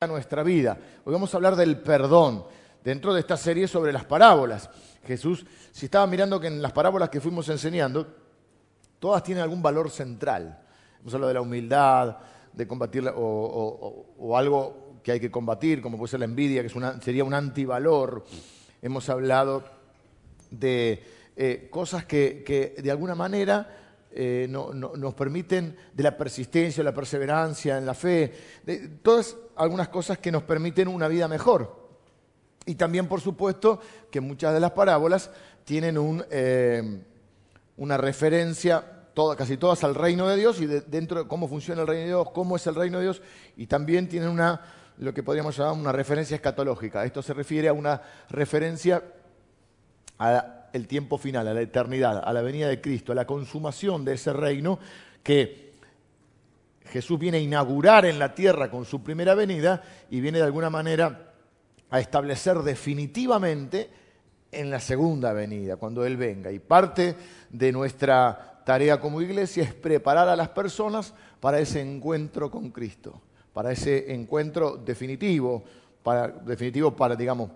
[0.00, 0.78] a nuestra vida.
[1.04, 2.44] Hoy vamos a hablar del perdón
[2.84, 4.70] dentro de esta serie sobre las parábolas.
[5.04, 8.06] Jesús, si estaba mirando que en las parábolas que fuimos enseñando,
[9.00, 10.56] todas tienen algún valor central.
[11.00, 12.16] Hemos hablado de la humildad,
[12.52, 16.70] de combatir o, algo que hay que combatir, como puede ser la envidia, que
[17.00, 18.24] sería un antivalor.
[18.80, 19.64] Hemos hablado
[20.52, 21.02] de
[21.34, 23.87] eh, cosas que de alguna manera
[24.20, 28.32] eh, nos permiten de la persistencia, la perseverancia en la fe,
[29.00, 31.88] todas algunas cosas que nos permiten una vida mejor.
[32.66, 35.30] Y también, por supuesto, que muchas de las parábolas
[35.62, 37.00] tienen eh,
[37.76, 39.04] una referencia,
[39.36, 42.30] casi todas al reino de Dios y dentro de cómo funciona el reino de Dios,
[42.32, 43.22] cómo es el reino de Dios,
[43.56, 44.62] y también tienen una,
[44.96, 47.04] lo que podríamos llamar una referencia escatológica.
[47.04, 49.00] Esto se refiere a una referencia
[50.18, 54.04] a el tiempo final, a la eternidad, a la venida de Cristo, a la consumación
[54.04, 54.78] de ese reino
[55.22, 55.68] que
[56.86, 60.70] Jesús viene a inaugurar en la tierra con su primera venida y viene de alguna
[60.70, 61.32] manera
[61.90, 63.90] a establecer definitivamente
[64.50, 66.50] en la segunda venida, cuando Él venga.
[66.50, 67.14] Y parte
[67.50, 73.20] de nuestra tarea como iglesia es preparar a las personas para ese encuentro con Cristo,
[73.52, 75.64] para ese encuentro definitivo,
[76.02, 77.50] para, definitivo para, digamos,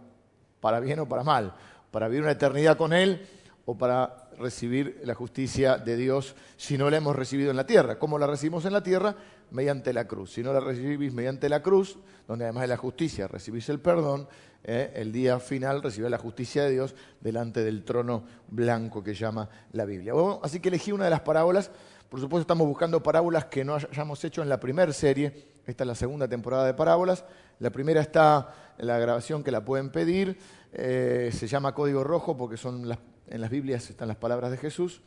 [0.61, 1.55] para bien o para mal,
[1.93, 3.25] para vivir una eternidad con Él
[3.65, 7.99] o para recibir la justicia de Dios si no la hemos recibido en la tierra.
[8.01, 9.15] ¿Cómo la recibimos en la tierra?
[9.53, 10.33] Mediante la cruz.
[10.33, 14.27] Si no la recibís mediante la cruz, donde además de la justicia recibís el perdón,
[14.65, 19.49] eh, el día final recibirás la justicia de Dios delante del trono blanco que llama
[19.73, 20.15] la Biblia.
[20.43, 21.71] así que elegí una de las parábolas.
[22.09, 25.47] Por supuesto estamos buscando parábolas que no hayamos hecho en la primera serie.
[25.67, 27.25] Esta es la segunda temporada de parábolas.
[27.59, 30.39] La primera está en la grabación que la pueden pedir.
[30.75, 32.91] Eh, se llama código rojo porque son
[33.29, 35.03] en las Biblias están las palabras de Jesús,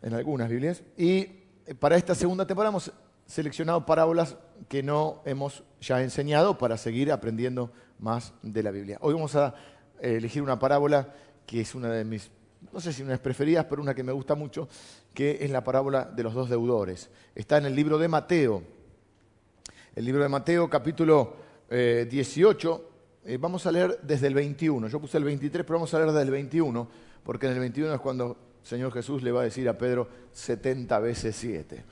[0.00, 0.82] en algunas Biblias.
[0.96, 1.18] Y
[1.66, 2.92] eh, para esta segunda temporada hemos
[3.26, 4.36] seleccionado parábolas
[4.68, 8.98] que no hemos ya enseñado para seguir aprendiendo más de la Biblia.
[9.00, 9.54] Hoy vamos a
[10.00, 11.12] eh, elegir una parábola
[11.44, 12.30] que es una de mis,
[12.72, 14.68] no sé si una de mis preferidas, pero una que me gusta mucho,
[15.14, 17.10] que es la parábola de los dos deudores.
[17.34, 18.62] Está en el libro de Mateo.
[19.96, 22.88] El libro de Mateo, capítulo 18,
[23.28, 24.88] eh, vamos a leer desde el 21.
[24.88, 26.88] Yo puse el 23, pero vamos a leer desde el 21,
[27.22, 30.08] porque en el 21 es cuando el Señor Jesús le va a decir a Pedro
[30.32, 31.84] 70 veces 7.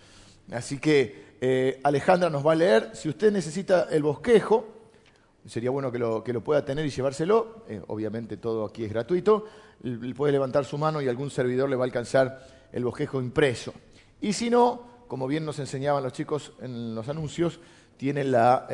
[0.52, 2.90] Así que eh, Alejandra nos va a leer.
[2.94, 4.66] Si usted necesita el bosquejo,
[5.44, 7.66] sería bueno que lo, que lo pueda tener y llevárselo.
[7.68, 9.44] Eh, obviamente todo aquí es gratuito.
[10.16, 13.74] Puede levantar su mano y algún servidor le va a alcanzar el bosquejo impreso.
[14.22, 17.60] Y si no, como bien nos enseñaban los chicos en los anuncios,
[17.98, 18.66] tiene la,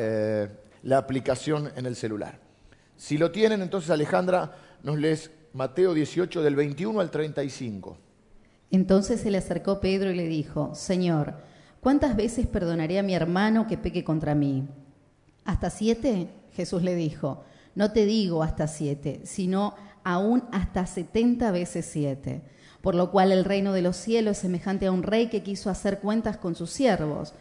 [0.83, 2.42] la aplicación en el celular.
[3.03, 7.97] Si lo tienen, entonces Alejandra nos lees Mateo 18 del 21 al 35.
[8.71, 11.33] Entonces se le acercó Pedro y le dijo, Señor,
[11.81, 14.69] ¿cuántas veces perdonaré a mi hermano que peque contra mí?
[15.43, 16.29] ¿Hasta siete?
[16.53, 17.43] Jesús le dijo,
[17.75, 19.75] no te digo hasta siete, sino
[20.05, 22.41] aún hasta setenta veces siete.
[22.79, 25.69] Por lo cual el reino de los cielos es semejante a un rey que quiso
[25.69, 27.33] hacer cuentas con sus siervos.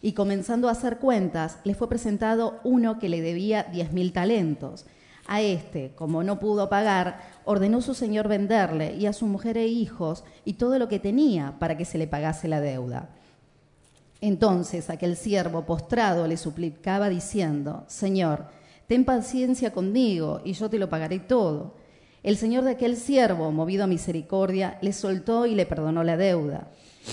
[0.00, 4.86] Y comenzando a hacer cuentas, le fue presentado uno que le debía diez mil talentos.
[5.32, 9.68] A este, como no pudo pagar, ordenó su señor venderle y a su mujer e
[9.68, 13.10] hijos y todo lo que tenía para que se le pagase la deuda.
[14.20, 18.46] Entonces aquel siervo postrado le suplicaba diciendo, Señor,
[18.88, 21.76] ten paciencia conmigo y yo te lo pagaré todo.
[22.24, 26.72] El señor de aquel siervo, movido a misericordia, le soltó y le perdonó la deuda.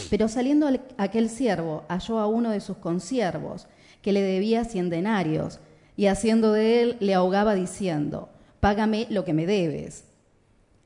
[0.10, 0.68] Pero saliendo
[0.98, 3.68] aquel siervo, halló a uno de sus consiervos,
[4.02, 5.60] que le debía cien denarios,
[5.98, 8.30] y haciendo de él le ahogaba diciendo,
[8.62, 10.06] Págame lo que me debes.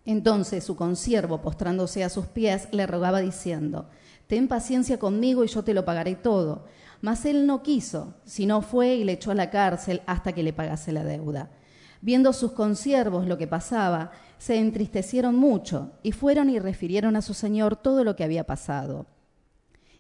[0.06, 3.90] Entonces su consiervo, postrándose a sus pies, le rogaba diciendo,
[4.28, 6.66] Ten paciencia conmigo y yo te lo pagaré todo.
[7.02, 10.54] Mas él no quiso, sino fue y le echó a la cárcel hasta que le
[10.54, 11.52] pagase la deuda.
[12.00, 17.34] Viendo sus consiervos lo que pasaba, se entristecieron mucho y fueron y refirieron a su
[17.34, 19.08] señor todo lo que había pasado.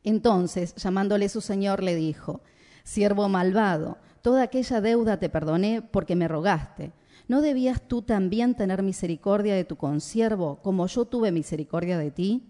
[0.03, 2.41] Entonces, llamándole su señor, le dijo,
[2.83, 6.91] Siervo malvado, Toda aquella deuda te perdoné porque me rogaste.
[7.27, 12.43] ¿No debías tú también tener misericordia de tu consiervo como yo tuve misericordia de ti?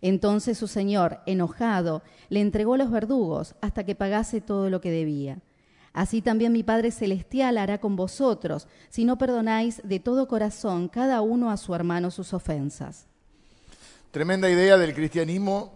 [0.00, 5.38] Entonces su señor, enojado, le entregó los verdugos hasta que pagase todo lo que debía.
[5.92, 11.20] Así también mi Padre Celestial hará con vosotros, si no perdonáis de todo corazón cada
[11.20, 13.06] uno a su hermano sus ofensas.
[14.10, 15.74] Tremenda idea del cristianismo.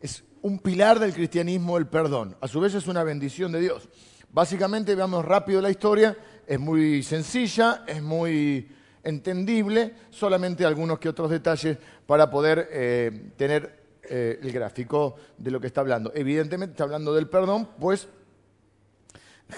[0.00, 2.36] Es un pilar del cristianismo el perdón.
[2.40, 3.88] A su vez es una bendición de Dios.
[4.36, 6.14] Básicamente, veamos rápido la historia,
[6.46, 8.68] es muy sencilla, es muy
[9.02, 15.58] entendible, solamente algunos que otros detalles para poder eh, tener eh, el gráfico de lo
[15.58, 16.12] que está hablando.
[16.14, 18.08] Evidentemente está hablando del perdón, pues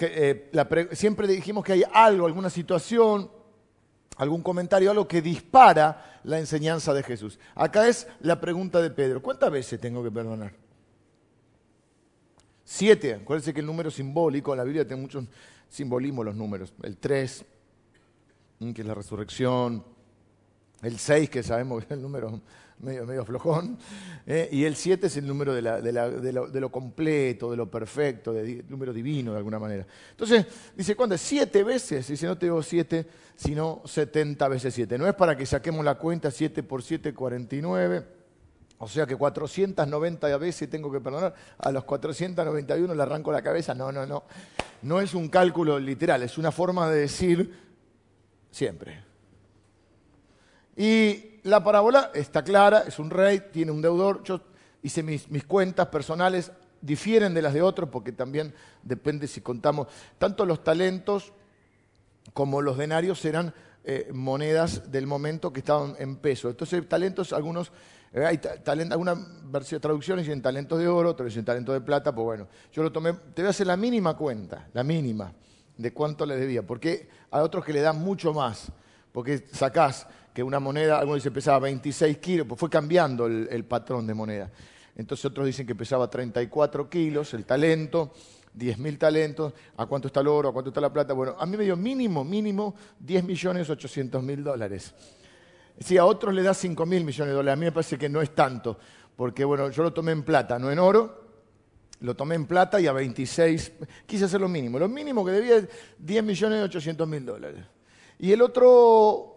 [0.01, 0.49] eh,
[0.93, 3.33] siempre dijimos que hay algo, alguna situación,
[4.17, 7.41] algún comentario, algo que dispara la enseñanza de Jesús.
[7.57, 9.21] Acá es la pregunta de Pedro.
[9.23, 10.68] ¿Cuántas veces tengo que perdonar?
[12.71, 13.15] Siete.
[13.15, 15.25] Acuérdense que el número simbólico, la Biblia tiene muchos
[15.71, 16.71] simbolismos los números.
[16.83, 17.43] El tres,
[18.59, 19.83] que es la resurrección.
[20.83, 22.43] El seis, que sabemos que es el número
[22.81, 23.79] medio, medio flojón.
[24.27, 25.63] Eh, y el siete es el número de,
[26.61, 29.87] lo, completo, de lo perfecto, del número divino de alguna manera.
[30.11, 30.45] Entonces,
[30.77, 31.17] dice, ¿cuánto?
[31.17, 32.07] Siete veces.
[32.07, 34.99] Dice, no te digo siete, sino setenta veces siete.
[34.99, 38.18] No es para que saquemos la cuenta, siete por siete, cuarenta y nueve
[38.79, 43.75] o sea que 490 veces tengo que perdonar, a los 491 le arranco la cabeza.
[43.75, 44.25] No, no, no.
[44.83, 47.53] No es un cálculo literal, es una forma de decir
[48.51, 49.03] siempre.
[50.77, 54.23] Y la parábola está clara, es un rey, tiene un deudor.
[54.23, 54.41] Yo
[54.83, 58.55] hice mis, cuentas personales, difieren de las de otros porque también
[58.85, 59.89] depende si contamos.
[60.19, 61.33] Tanto los talentos
[62.33, 63.53] como los denarios eran
[63.83, 66.49] eh, monedas del momento que estaban en peso.
[66.49, 67.73] Entonces, talentos, algunos
[68.15, 69.19] hay talento, algunas
[69.81, 73.13] traducciones dicen talentos de oro, otros dicen talentos de plata, pues bueno, yo lo tomé,
[73.13, 75.33] te voy a hacer la mínima cuenta, la mínima,
[75.77, 78.73] de cuánto le debía, porque hay otros que le dan mucho más,
[79.13, 84.07] porque sacás que una moneda, algunos dicen pesaba 26 kilos, pues fue cambiando el, patrón
[84.07, 84.51] de moneda.
[84.95, 88.13] Entonces otros dicen que pesaba 34 kilos el talento,
[88.57, 90.49] 10.000 talentos, ¿a cuánto está el oro?
[90.49, 91.13] ¿A cuánto está la plata?
[91.13, 94.95] Bueno, a mí me dio mínimo, mínimo 10 millones 800 mil dólares.
[95.81, 97.53] Sí, a otros le da 5 mil millones de dólares.
[97.53, 98.79] A mí me parece que no es tanto,
[99.17, 101.29] porque bueno, yo lo tomé en plata, no en oro.
[102.01, 103.73] Lo tomé en plata y a 26,
[104.07, 104.79] quise hacer lo mínimo.
[104.79, 107.65] Lo mínimo que debía es 10 millones 800 mil dólares.
[108.21, 109.37] Y el otro,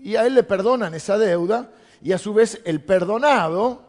[0.00, 1.70] y a él le perdonan esa deuda,
[2.02, 3.82] y a su vez el perdonado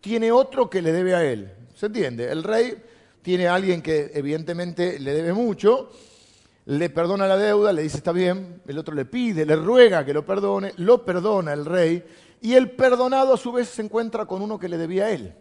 [0.00, 1.52] tiene otro que le debe a él.
[1.74, 2.30] ¿Se entiende?
[2.30, 2.80] El rey
[3.22, 5.90] tiene a alguien que evidentemente le debe mucho,
[6.70, 10.14] le perdona la deuda, le dice está bien, el otro le pide, le ruega que
[10.14, 12.04] lo perdone, lo perdona el rey
[12.40, 15.34] y el perdonado a su vez se encuentra con uno que le debía a él.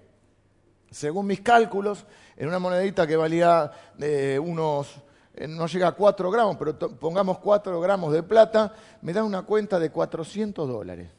[0.89, 5.03] Según mis cálculos, en una monedita que valía eh, unos,
[5.35, 8.73] eh, no llega a 4 gramos, pero pongamos 4 gramos de plata,
[9.03, 11.11] me da una cuenta de 400 dólares.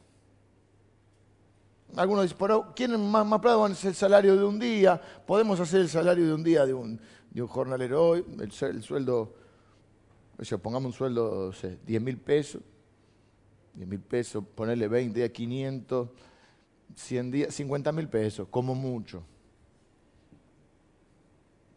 [1.95, 3.55] Algunos dicen, pero ¿quién más, más plata?
[3.55, 6.73] Van a el salario de un día, podemos hacer el salario de un día de
[6.73, 6.99] un
[7.47, 9.35] jornalero hoy, el sueldo
[10.41, 12.63] o sea, pongamos un sueldo, no sé, 10 mil pesos,
[13.75, 16.09] 10 mil pesos, ponerle 20 días, 500,
[16.95, 19.23] 100 días, 50 mil pesos, como mucho.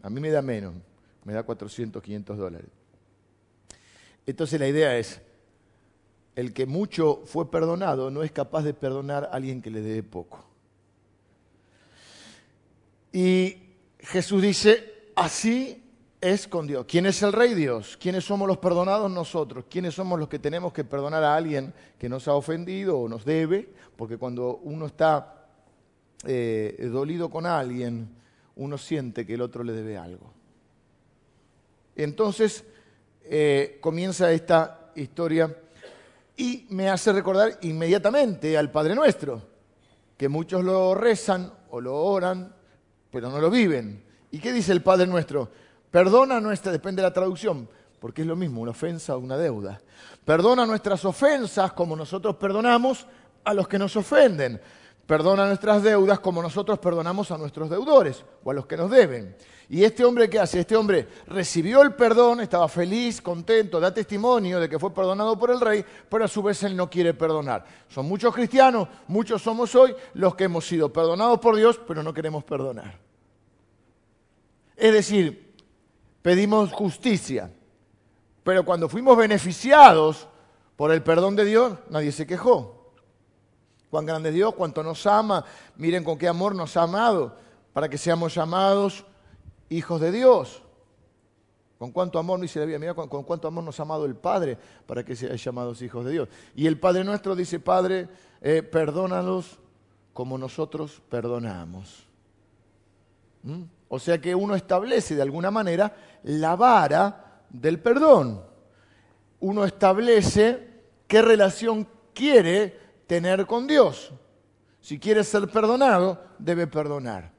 [0.00, 0.72] A mí me da menos,
[1.24, 2.70] me da 400, 500 dólares.
[4.26, 5.20] Entonces la idea es,
[6.34, 10.02] el que mucho fue perdonado no es capaz de perdonar a alguien que le dé
[10.02, 10.42] poco.
[13.12, 13.58] Y
[14.00, 15.83] Jesús dice, así
[16.24, 16.86] es con Dios.
[16.88, 17.98] ¿Quién es el Rey Dios?
[18.00, 19.66] ¿Quiénes somos los perdonados nosotros?
[19.68, 23.26] ¿Quiénes somos los que tenemos que perdonar a alguien que nos ha ofendido o nos
[23.26, 23.68] debe?
[23.94, 25.48] Porque cuando uno está
[26.24, 28.08] eh, dolido con alguien,
[28.56, 30.32] uno siente que el otro le debe algo.
[31.94, 32.64] Entonces
[33.24, 35.54] eh, comienza esta historia
[36.38, 39.42] y me hace recordar inmediatamente al Padre Nuestro,
[40.16, 42.54] que muchos lo rezan o lo oran,
[43.10, 44.02] pero no lo viven.
[44.30, 45.50] ¿Y qué dice el Padre Nuestro?
[45.94, 47.68] Perdona nuestra, depende de la traducción,
[48.00, 49.80] porque es lo mismo, una ofensa o una deuda.
[50.24, 53.06] Perdona nuestras ofensas como nosotros perdonamos
[53.44, 54.60] a los que nos ofenden.
[55.06, 59.36] Perdona nuestras deudas como nosotros perdonamos a nuestros deudores o a los que nos deben.
[59.68, 60.58] ¿Y este hombre qué hace?
[60.58, 65.52] Este hombre recibió el perdón, estaba feliz, contento, da testimonio de que fue perdonado por
[65.52, 67.64] el rey, pero a su vez él no quiere perdonar.
[67.88, 72.12] Son muchos cristianos, muchos somos hoy los que hemos sido perdonados por Dios, pero no
[72.12, 72.98] queremos perdonar.
[74.76, 75.43] Es decir,
[76.24, 77.52] pedimos justicia.
[78.42, 80.26] Pero cuando fuimos beneficiados
[80.74, 82.94] por el perdón de Dios, nadie se quejó.
[83.90, 85.44] Cuán grande es Dios, cuánto nos ama,
[85.76, 87.36] miren con qué amor nos ha amado,
[87.74, 89.04] para que seamos llamados
[89.68, 90.62] hijos de Dios.
[91.78, 94.56] Con cuánto amor, dice la Biblia, mira con, cuánto amor nos ha amado el Padre
[94.86, 96.28] para que seamos llamados hijos de Dios.
[96.56, 98.08] Y el Padre nuestro dice, Padre,
[98.40, 99.58] eh, perdónalos
[100.14, 102.06] como nosotros perdonamos.
[103.42, 103.64] ¿Mm?
[103.94, 108.44] O sea que uno establece de alguna manera la vara del perdón.
[109.38, 110.68] Uno establece
[111.06, 114.12] qué relación quiere tener con Dios.
[114.80, 117.30] Si quiere ser perdonado, debe perdonar.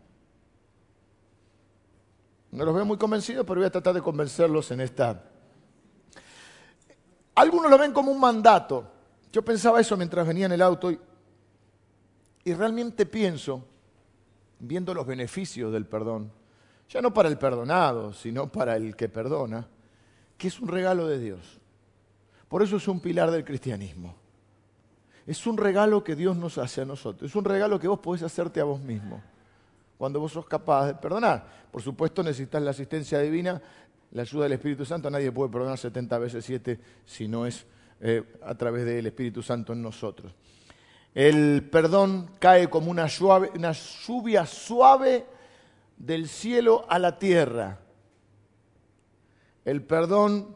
[2.51, 5.25] No los veo muy convencidos, pero voy a tratar de convencerlos en esta.
[7.35, 8.89] Algunos lo ven como un mandato.
[9.29, 10.97] Yo pensaba eso mientras venía en el auto y,
[12.45, 13.61] y realmente pienso,
[14.57, 16.31] viendo los beneficios del perdón,
[16.89, 19.67] ya no para el perdonado, sino para el que perdona,
[20.37, 21.59] que es un regalo de Dios.
[22.47, 24.15] Por eso es un pilar del cristianismo.
[25.25, 27.31] Es un regalo que Dios nos hace a nosotros.
[27.31, 29.21] Es un regalo que vos podés hacerte a vos mismo.
[29.97, 31.45] Cuando vos sos capaz de perdonar.
[31.71, 33.61] Por supuesto necesitas la asistencia divina,
[34.11, 35.09] la ayuda del Espíritu Santo.
[35.09, 37.65] Nadie puede perdonar 70 veces 7 si no es
[37.99, 40.31] eh, a través del Espíritu Santo en nosotros.
[41.15, 43.07] El perdón cae como una,
[43.55, 45.25] una lluvia suave
[45.97, 47.79] del cielo a la tierra.
[49.63, 50.55] El perdón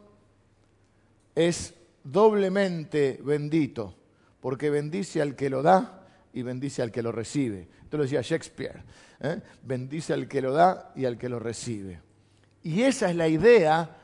[1.35, 3.95] es doblemente bendito,
[4.41, 7.67] porque bendice al que lo da y bendice al que lo recibe.
[7.83, 8.83] Esto lo decía Shakespeare.
[9.21, 9.41] ¿eh?
[9.63, 12.01] Bendice al que lo da y al que lo recibe.
[12.63, 13.97] Y esa es la idea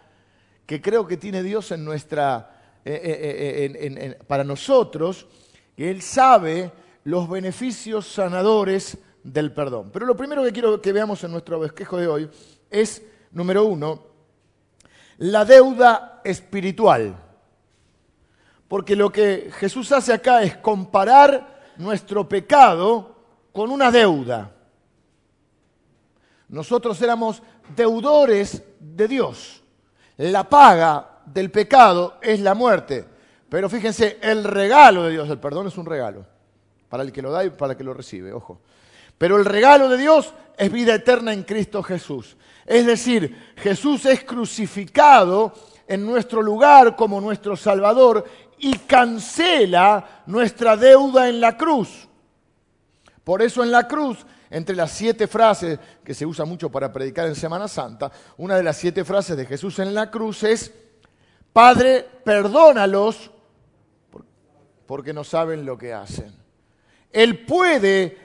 [0.66, 5.28] que creo que tiene Dios en nuestra, eh, eh, para nosotros,
[5.76, 6.72] que Él sabe
[7.04, 9.90] los beneficios sanadores del perdón.
[9.92, 12.30] Pero lo primero que quiero que veamos en nuestro bosquejo de hoy
[12.70, 13.02] es,
[13.32, 14.04] número uno,
[15.18, 17.16] la deuda espiritual.
[18.68, 23.16] Porque lo que Jesús hace acá es comparar nuestro pecado
[23.52, 24.52] con una deuda.
[26.50, 27.42] Nosotros éramos
[27.76, 29.64] deudores de Dios.
[30.18, 33.06] La paga del pecado es la muerte.
[33.50, 36.26] Pero fíjense, el regalo de Dios, el perdón es un regalo,
[36.90, 38.62] para el que lo da y para el que lo recibe, ojo.
[39.18, 42.38] Pero el regalo de Dios es vida eterna en Cristo Jesús.
[42.66, 45.54] Es decir, Jesús es crucificado
[45.88, 48.26] en nuestro lugar como nuestro Salvador
[48.58, 52.08] y cancela nuestra deuda en la cruz.
[53.24, 57.28] Por eso en la cruz, entre las siete frases que se usa mucho para predicar
[57.28, 60.72] en Semana Santa, una de las siete frases de Jesús en la cruz es,
[61.52, 63.32] Padre, perdónalos
[64.86, 66.34] porque no saben lo que hacen.
[67.12, 68.25] Él puede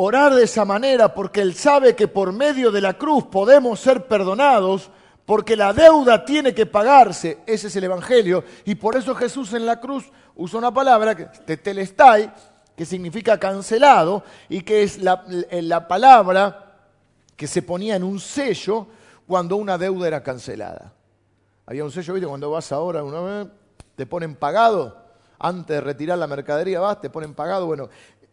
[0.00, 4.06] orar de esa manera porque Él sabe que por medio de la cruz podemos ser
[4.06, 4.90] perdonados
[5.24, 9.66] porque la deuda tiene que pagarse, ese es el Evangelio, y por eso Jesús en
[9.66, 12.32] la cruz usa una palabra, que tetelestai,
[12.74, 16.76] que significa cancelado, y que es la, la palabra
[17.36, 18.86] que se ponía en un sello
[19.26, 20.94] cuando una deuda era cancelada.
[21.66, 22.26] Había un sello, ¿viste?
[22.26, 23.48] Cuando vas ahora, una vez,
[23.96, 24.96] te ponen pagado,
[25.38, 27.66] antes de retirar la mercadería vas, te ponen pagado.
[27.66, 27.88] Bueno,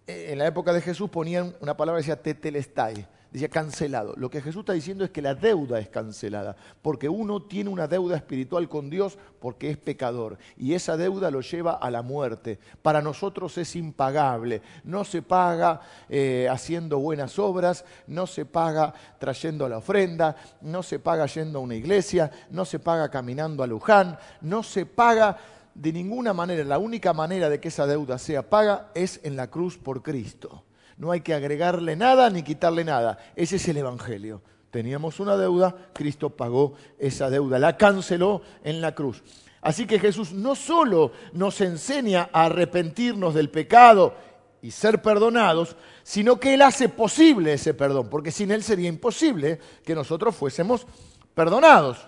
[0.08, 4.14] en la época de Jesús ponían una palabra que decía tetelestai, decía cancelado.
[4.18, 7.88] Lo que Jesús está diciendo es que la deuda es cancelada, porque uno tiene una
[7.88, 12.60] deuda espiritual con Dios porque es pecador, y esa deuda lo lleva a la muerte.
[12.82, 19.68] Para nosotros es impagable, no se paga eh, haciendo buenas obras, no se paga trayendo
[19.68, 24.18] la ofrenda, no se paga yendo a una iglesia, no se paga caminando a Luján,
[24.42, 25.38] no se paga
[25.76, 29.52] de ninguna manera, la única manera de que esa deuda sea paga es en la
[29.52, 30.64] cruz por Cristo.
[30.98, 33.18] No hay que agregarle nada ni quitarle nada.
[33.36, 34.42] Ese es el Evangelio.
[34.72, 39.22] Teníamos una deuda, Cristo pagó esa deuda, la canceló en la cruz.
[39.62, 44.16] Así que Jesús no solo nos enseña a arrepentirnos del pecado
[44.62, 49.60] y ser perdonados, sino que Él hace posible ese perdón, porque sin Él sería imposible
[49.84, 50.88] que nosotros fuésemos
[51.34, 52.08] perdonados.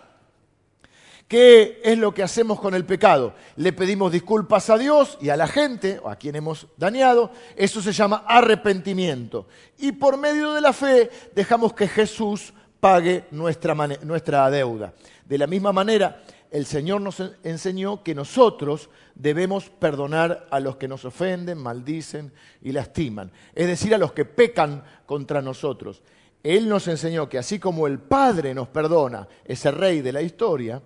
[1.27, 3.33] ¿Qué es lo que hacemos con el pecado?
[3.57, 7.31] Le pedimos disculpas a Dios y a la gente, a quien hemos dañado.
[7.57, 9.47] Eso se llama arrepentimiento.
[9.77, 14.93] Y por medio de la fe dejamos que Jesús pague nuestra, nuestra deuda.
[15.25, 20.87] De la misma manera, el Señor nos enseñó que nosotros debemos perdonar a los que
[20.87, 22.31] nos ofenden, maldicen
[22.61, 23.33] y lastiman.
[23.53, 26.01] Es decir, a los que pecan contra nosotros.
[26.41, 30.81] Él nos enseñó que así como el Padre nos perdona, ese rey de la historia,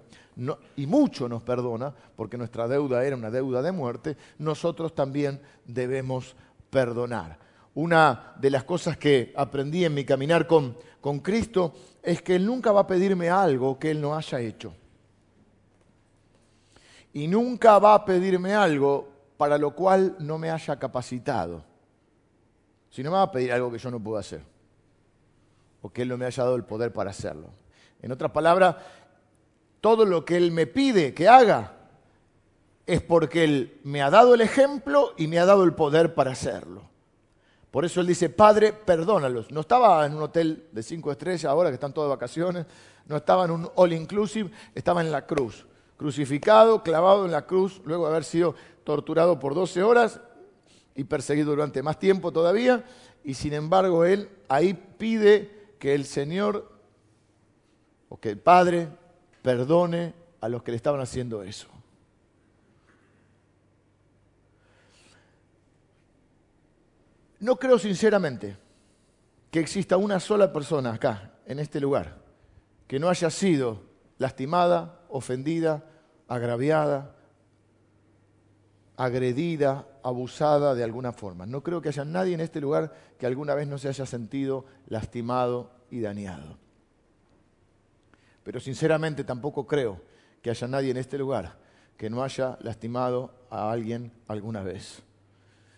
[0.76, 6.36] y mucho nos perdona, porque nuestra deuda era una deuda de muerte, nosotros también debemos
[6.70, 7.38] perdonar.
[7.74, 12.46] Una de las cosas que aprendí en mi caminar con, con Cristo es que Él
[12.46, 14.74] nunca va a pedirme algo que Él no haya hecho.
[17.14, 21.64] Y nunca va a pedirme algo para lo cual no me haya capacitado.
[22.90, 24.44] Si no me va a pedir algo que yo no puedo hacer.
[25.82, 27.50] O que Él no me haya dado el poder para hacerlo.
[28.02, 28.76] En otras palabras,
[29.82, 31.74] todo lo que Él me pide que haga
[32.86, 36.32] es porque Él me ha dado el ejemplo y me ha dado el poder para
[36.32, 36.84] hacerlo.
[37.72, 39.52] Por eso Él dice, Padre, perdónalos.
[39.52, 42.66] No estaba en un hotel de cinco estrellas ahora que están todos de vacaciones,
[43.08, 45.66] no estaba en un all inclusive, estaba en la cruz,
[45.98, 50.20] crucificado, clavado en la cruz, luego de haber sido torturado por 12 horas
[50.96, 52.84] y perseguido durante más tiempo todavía,
[53.24, 56.70] y sin embargo Él ahí pide que el Señor
[58.10, 58.90] o que el Padre
[59.42, 61.68] perdone a los que le estaban haciendo eso.
[67.40, 68.56] No creo sinceramente
[69.50, 72.20] que exista una sola persona acá, en este lugar,
[72.88, 73.82] que no haya sido
[74.20, 75.84] lastimada, ofendida,
[76.28, 77.16] agraviada,
[78.96, 81.48] agredida, abusada de alguna forma.
[81.48, 84.66] No creo que haya nadie en este lugar que alguna vez no se haya sentido
[84.88, 86.58] lastimado y dañado.
[88.44, 90.02] Pero sinceramente tampoco creo
[90.42, 91.58] que haya nadie en este lugar
[91.98, 95.04] que no haya lastimado a alguien alguna vez.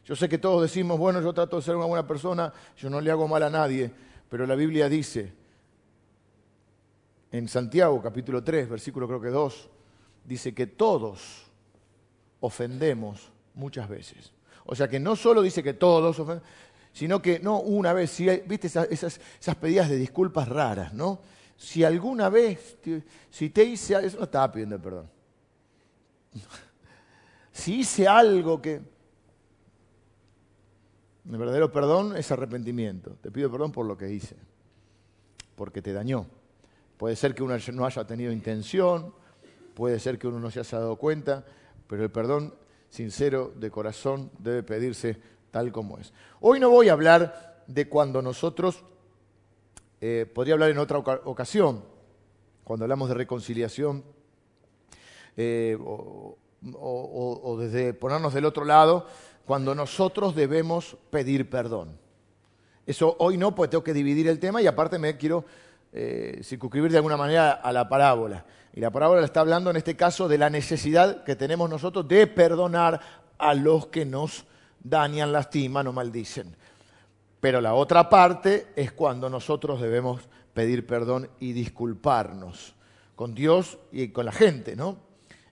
[0.06, 3.02] Yo sé que todos decimos, bueno, yo trato de ser una buena persona, yo no
[3.02, 3.92] le hago mal a nadie,
[4.30, 5.34] pero la Biblia dice
[7.32, 9.70] en Santiago capítulo 3, versículo creo que 2,
[10.24, 11.52] dice que todos
[12.40, 14.32] ofendemos muchas veces.
[14.66, 16.44] O sea que no solo dice que todos ofenden,
[16.94, 21.20] sino que no una vez, si viste esas, esas, pedidas de disculpas raras, ¿no?
[21.64, 22.78] Si alguna vez,
[23.30, 25.10] si te hice, eso no estaba pidiendo perdón.
[27.54, 28.82] Si hice algo que...
[31.30, 33.12] El verdadero perdón es arrepentimiento.
[33.22, 34.36] Te pido perdón por lo que hice,
[35.56, 36.26] porque te dañó.
[36.98, 39.14] Puede ser que uno no haya tenido intención,
[39.74, 41.46] puede ser que uno no se haya dado cuenta,
[41.88, 42.56] pero el perdón
[42.90, 45.18] sincero de corazón debe pedirse
[45.52, 46.12] tal como es.
[46.42, 48.84] Hoy no voy a hablar de cuando nosotros,
[50.06, 51.82] eh, podría hablar en otra ocasión,
[52.66, 54.04] cuando hablamos de reconciliación,
[55.38, 56.38] eh, o,
[57.58, 59.08] desde ponernos del otro lado,
[59.46, 61.98] cuando nosotros debemos pedir perdón.
[62.86, 65.46] Eso hoy no, pues tengo que dividir el tema y aparte me quiero
[65.94, 68.46] eh, circunscribir de alguna manera a la parábola.
[68.74, 72.28] Y la parábola está hablando en este caso de la necesidad que tenemos nosotros de
[72.28, 73.00] perdonar
[73.38, 74.44] a los que nos
[74.84, 76.58] dañan, lastiman o maldicen.
[77.44, 80.22] Pero la otra parte es cuando nosotros debemos
[80.54, 82.74] pedir perdón y disculparnos
[83.18, 84.96] con Dios y con la gente, ¿no?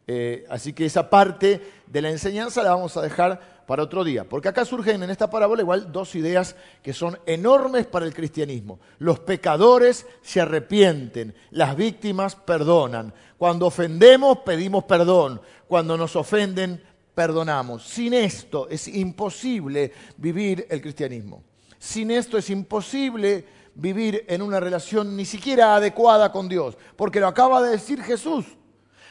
[0.07, 4.23] Eh, así que esa parte de la enseñanza la vamos a dejar para otro día,
[4.23, 8.79] porque acá surgen en esta parábola igual dos ideas que son enormes para el cristianismo.
[8.97, 13.13] Los pecadores se arrepienten, las víctimas perdonan.
[13.37, 16.81] Cuando ofendemos pedimos perdón, cuando nos ofenden
[17.13, 17.83] perdonamos.
[17.85, 21.50] Sin esto es imposible vivir el cristianismo.
[21.81, 27.25] Sin esto es imposible vivir en una relación ni siquiera adecuada con Dios, porque lo
[27.25, 28.45] acaba de decir Jesús.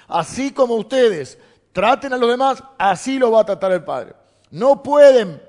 [0.07, 1.37] Así como ustedes
[1.73, 4.15] traten a los demás, así lo va a tratar el Padre.
[4.53, 5.43] No pueden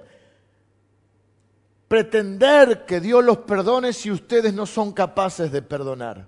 [1.87, 6.27] pretender que Dios los perdone si ustedes no son capaces de perdonar.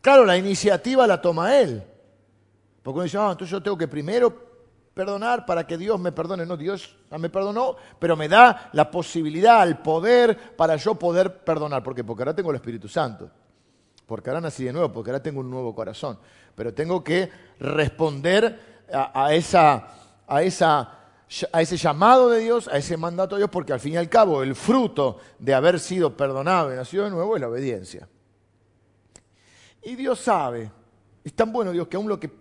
[0.00, 1.80] Claro, la iniciativa la toma Él.
[2.82, 4.47] Porque uno dice, ah, entonces yo tengo que primero
[4.98, 6.44] perdonar para que Dios me perdone.
[6.44, 11.84] No, Dios me perdonó, pero me da la posibilidad, el poder para yo poder perdonar.
[11.84, 12.02] ¿Por qué?
[12.02, 13.30] Porque ahora tengo el Espíritu Santo.
[14.06, 16.18] Porque ahora nací de nuevo, porque ahora tengo un nuevo corazón.
[16.56, 17.30] Pero tengo que
[17.60, 19.86] responder a, esa,
[20.26, 20.80] a, esa,
[21.52, 24.08] a ese llamado de Dios, a ese mandato de Dios, porque al fin y al
[24.08, 28.08] cabo el fruto de haber sido perdonado y nacido de nuevo es la obediencia.
[29.80, 30.72] Y Dios sabe,
[31.22, 32.32] es tan bueno Dios que aún lo que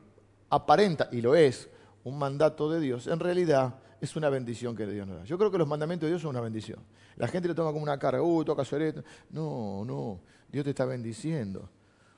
[0.50, 1.70] aparenta, y lo es,
[2.08, 5.24] un mandato de Dios, en realidad es una bendición que Dios nos da.
[5.26, 6.80] Yo creo que los mandamientos de Dios son una bendición.
[7.16, 9.04] La gente lo toma como una carga, uy, toca hacer esto.
[9.30, 11.70] No, no, Dios te está bendiciendo.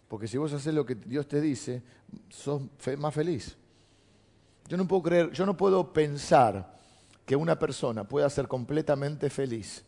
[0.08, 1.82] Porque si vos haces lo que Dios te dice,
[2.30, 2.62] sos
[2.98, 3.58] más feliz.
[4.68, 6.78] Yo no puedo creer, yo no puedo pensar
[7.26, 9.86] que una persona pueda ser completamente feliz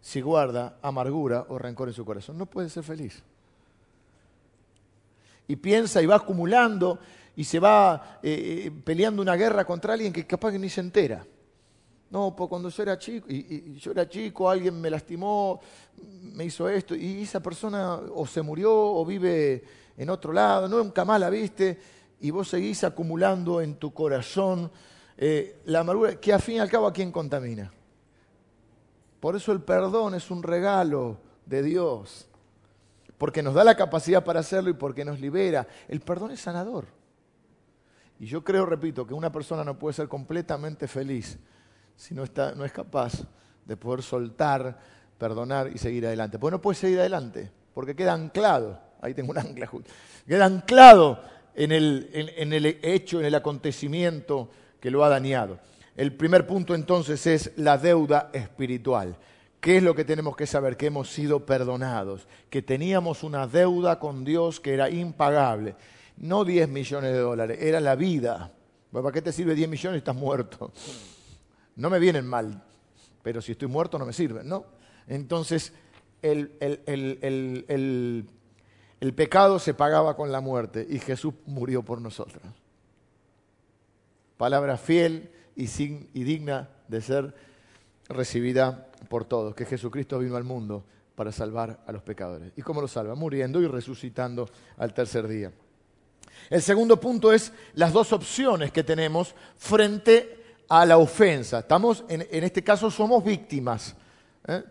[0.00, 2.38] si guarda amargura o rencor en su corazón.
[2.38, 3.22] No puede ser feliz.
[5.48, 6.98] Y piensa y va acumulando
[7.36, 10.80] y se va eh, eh, peleando una guerra contra alguien que capaz que ni se
[10.80, 11.24] entera.
[12.10, 15.60] No, pues cuando yo era chico, y, yo era chico, alguien me lastimó,
[16.34, 19.62] me hizo esto, y esa persona o se murió o vive
[19.96, 21.78] en otro lado, nunca más la viste,
[22.20, 24.70] y vos seguís acumulando en tu corazón
[25.16, 27.72] eh, la amargura, que al fin y al cabo a quién contamina.
[29.20, 32.26] Por eso el perdón es un regalo de Dios,
[33.20, 35.68] porque nos da la capacidad para hacerlo y porque nos libera.
[35.88, 36.86] El perdón es sanador.
[38.18, 41.38] Y yo creo, repito, que una persona no puede ser completamente feliz
[41.96, 43.12] si no, está, no es capaz
[43.66, 44.78] de poder soltar,
[45.18, 46.38] perdonar y seguir adelante.
[46.38, 49.70] Pues no puede seguir adelante, porque queda anclado, ahí tengo un ancla,
[50.26, 51.22] queda anclado
[51.54, 54.48] en el, hecho, en el acontecimiento
[54.80, 55.58] que lo ha dañado.
[55.94, 59.14] El primer punto entonces es la deuda espiritual.
[59.60, 60.76] ¿Qué es lo que tenemos que saber?
[60.76, 65.76] Que hemos sido perdonados, que teníamos una deuda con Dios que era impagable.
[66.16, 68.52] No 10 millones de dólares, era la vida.
[68.90, 70.72] ¿Para qué te sirve 10 millones y estás muerto?
[71.76, 72.62] No me vienen mal,
[73.22, 74.64] pero si estoy muerto no me sirven, ¿no?
[75.06, 75.72] Entonces,
[76.22, 78.26] el, el
[79.00, 82.42] el pecado se pagaba con la muerte y Jesús murió por nosotros.
[84.36, 85.66] Palabra fiel y,
[86.22, 87.34] digna de ser
[88.08, 90.84] recibida por todos, que Jesucristo vino al mundo
[91.14, 92.52] para salvar a los pecadores.
[92.56, 93.14] ¿Y cómo lo salva?
[93.14, 95.52] Muriendo y resucitando al tercer día.
[96.48, 101.60] El segundo punto es las dos opciones que tenemos frente a la ofensa.
[101.60, 103.94] Estamos, en, este caso, somos víctimas.
[104.46, 104.62] ¿eh?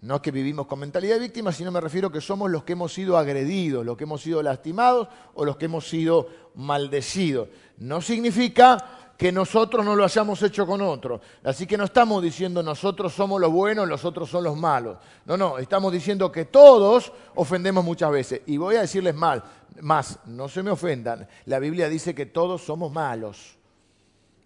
[0.00, 2.92] No que vivimos con mentalidad de víctima, sino me refiero que somos los que hemos
[2.92, 7.48] sido agredidos, los que hemos sido lastimados o los que hemos sido maldecidos.
[7.78, 11.20] No significa que nosotros no lo hayamos hecho con otros.
[11.44, 14.98] Así que no estamos diciendo nosotros somos los buenos, los otros son los malos.
[15.26, 18.40] No, no, estamos diciendo que todos ofendemos muchas veces.
[18.46, 19.44] Y voy a decirles mal,
[19.80, 21.28] más, no se me ofendan.
[21.44, 23.56] La Biblia dice que todos somos malos.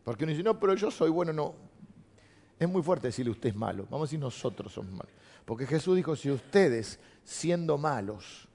[0.04, 1.54] Porque uno dice, no, pero yo soy bueno, no.
[2.58, 3.86] Es muy fuerte decirle usted es malo.
[3.88, 5.12] Vamos a decir nosotros somos malos.
[5.46, 8.46] Porque Jesús dijo, si ustedes, siendo malos,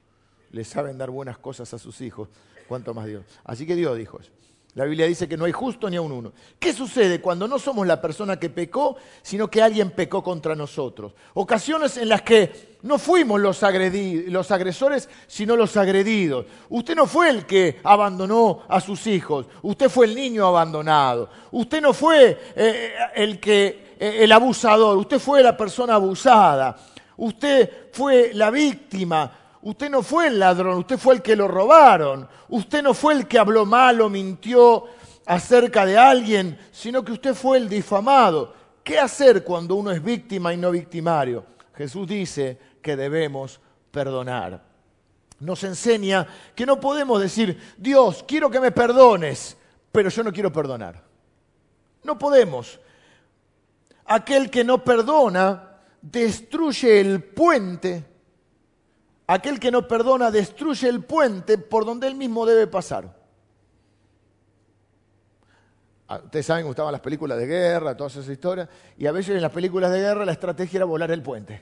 [0.51, 2.29] le saben dar buenas cosas a sus hijos,
[2.67, 3.25] ¿cuánto más Dios?
[3.43, 4.29] Así que Dios dijo eso.
[4.75, 6.31] La Biblia dice que no hay justo ni a un uno.
[6.57, 11.11] ¿Qué sucede cuando no somos la persona que pecó, sino que alguien pecó contra nosotros?
[11.33, 16.45] Ocasiones en las que no fuimos los, los agresores, sino los agredidos.
[16.69, 21.29] Usted no fue el que abandonó a sus hijos, usted fue el niño abandonado.
[21.51, 26.77] Usted no fue eh, el que eh, el abusador, usted fue la persona abusada,
[27.17, 32.27] usted fue la víctima, usted no fue el ladrón, usted fue el que lo robaron,
[32.49, 34.85] usted no fue el que habló mal o mintió
[35.25, 38.53] acerca de alguien, sino que usted fue el difamado.
[38.83, 41.45] ¿Qué hacer cuando uno es víctima y no victimario?
[41.75, 43.59] Jesús dice que debemos
[43.91, 44.63] perdonar.
[45.39, 49.57] Nos enseña que no podemos decir, Dios, quiero que me perdones,
[49.91, 51.03] pero yo no quiero perdonar.
[52.03, 52.79] No podemos
[54.11, 58.05] aquel que no perdona destruye el puente.
[59.31, 63.15] Aquel que no perdona destruye el puente por donde él mismo debe pasar.
[66.09, 68.67] Ah, ustedes saben gustaban las películas de guerra, todas esas historias,
[68.97, 71.61] y a veces en las películas de guerra la estrategia era volar el puente.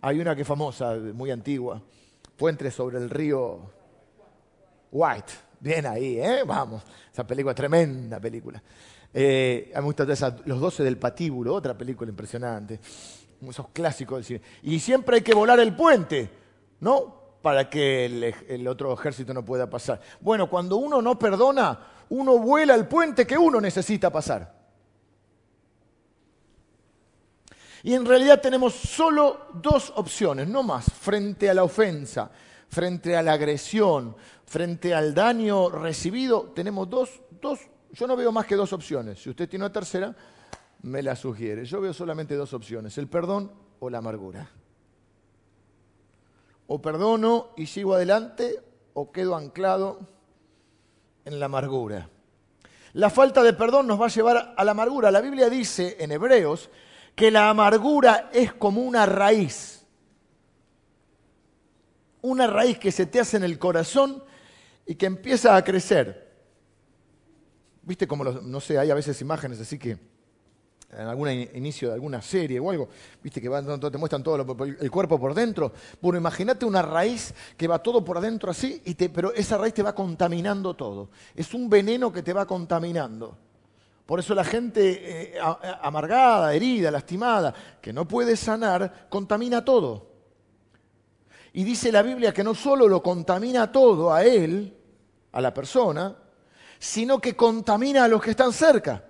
[0.00, 1.82] Hay una que es famosa, muy antigua,
[2.34, 3.60] Puente sobre el río
[4.90, 5.32] White.
[5.60, 6.44] Bien ahí, ¿eh?
[6.46, 6.82] Vamos,
[7.12, 8.62] esa película, tremenda película.
[9.12, 12.80] Eh, a mí me gusta Los Doce del Patíbulo, otra película impresionante.
[13.46, 14.40] Esos clásicos del cine.
[14.62, 16.45] Y siempre hay que volar el puente,
[16.80, 17.26] ¿no?
[17.42, 18.06] Para que
[18.48, 20.00] el, otro ejército no pueda pasar.
[20.20, 24.54] Bueno, cuando uno no perdona, uno vuela el puente que uno necesita pasar.
[27.82, 32.30] Y en realidad tenemos solo dos opciones, no más, frente a la ofensa,
[32.68, 37.60] frente a la agresión, frente al daño recibido, tenemos dos, dos
[37.92, 39.22] yo no veo más que dos opciones.
[39.22, 40.14] Si usted tiene una tercera,
[40.82, 41.64] me la sugiere.
[41.64, 44.50] Yo veo solamente dos opciones, el perdón o la amargura.
[46.66, 48.62] O perdono y sigo adelante
[48.94, 50.00] o quedo anclado
[51.24, 52.08] en la amargura.
[52.94, 55.10] La falta de perdón nos va a llevar a la amargura.
[55.10, 56.70] La Biblia dice en Hebreos
[57.14, 59.84] que la amargura es como una raíz.
[62.22, 64.24] Una raíz que se te hace en el corazón
[64.86, 66.26] y que empieza a crecer.
[67.82, 69.98] Viste como, no sé, hay a veces imágenes así que
[70.92, 72.88] en algún inicio de alguna serie o algo,
[73.22, 74.36] viste que te muestran todo
[74.80, 75.72] el cuerpo por dentro.
[76.00, 79.74] Bueno, imagínate una raíz que va todo por adentro así, y te, pero esa raíz
[79.74, 81.10] te va contaminando todo.
[81.34, 83.36] Es un veneno que te va contaminando.
[84.06, 85.38] Por eso la gente eh,
[85.82, 90.14] amargada, herida, lastimada, que no puede sanar, contamina todo.
[91.52, 94.76] Y dice la Biblia que no solo lo contamina todo a él,
[95.32, 96.16] a la persona,
[96.78, 99.02] sino que contamina a los que están cerca.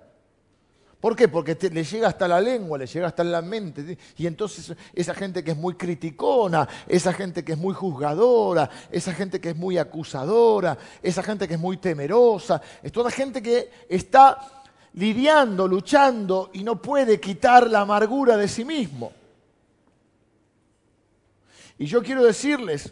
[0.99, 1.27] ¿Por qué?
[1.27, 3.97] Porque le llega hasta la lengua, le llega hasta la mente.
[4.17, 9.13] Y entonces esa gente que es muy criticona, esa gente que es muy juzgadora, esa
[9.13, 13.69] gente que es muy acusadora, esa gente que es muy temerosa, es toda gente que
[13.87, 19.11] está lidiando, luchando y no puede quitar la amargura de sí mismo.
[21.77, 22.91] Y yo quiero decirles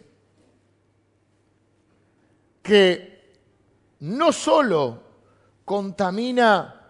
[2.62, 3.34] que
[4.02, 5.02] no solo
[5.66, 6.85] contamina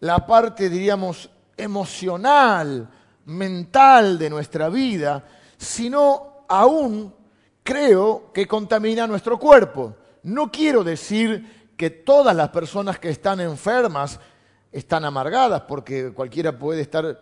[0.00, 2.88] la parte, diríamos, emocional,
[3.26, 5.24] mental de nuestra vida,
[5.56, 7.12] sino aún
[7.62, 9.96] creo que contamina nuestro cuerpo.
[10.22, 14.18] No quiero decir que todas las personas que están enfermas
[14.72, 17.20] están amargadas, porque cualquiera puede estar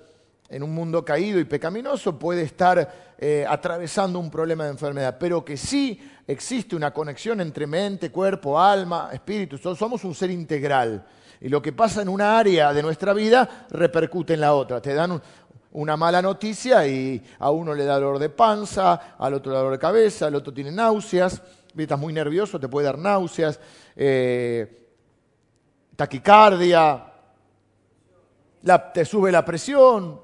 [0.48, 5.44] en un mundo caído y pecaminoso, puede estar eh, atravesando un problema de enfermedad, pero
[5.44, 9.58] que sí existe una conexión entre mente, cuerpo, alma, espíritu.
[9.58, 11.04] Somos un ser integral.
[11.40, 14.80] Y lo que pasa en una área de nuestra vida repercute en la otra.
[14.80, 15.20] Te dan
[15.72, 19.62] una mala noticia y a uno le da dolor de panza, al otro le da
[19.62, 21.42] dolor de cabeza, al otro tiene náuseas.
[21.76, 23.58] Estás muy nervioso, te puede dar náuseas,
[23.96, 24.88] eh,
[25.96, 27.12] taquicardia,
[28.92, 30.20] te sube la presión.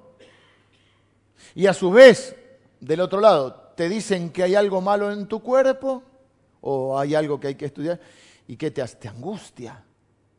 [1.57, 2.37] Y a su vez,
[2.79, 6.05] del otro lado, te dicen que hay algo malo en tu cuerpo
[6.61, 7.99] o hay algo que hay que estudiar
[8.47, 9.83] y que te, te angustia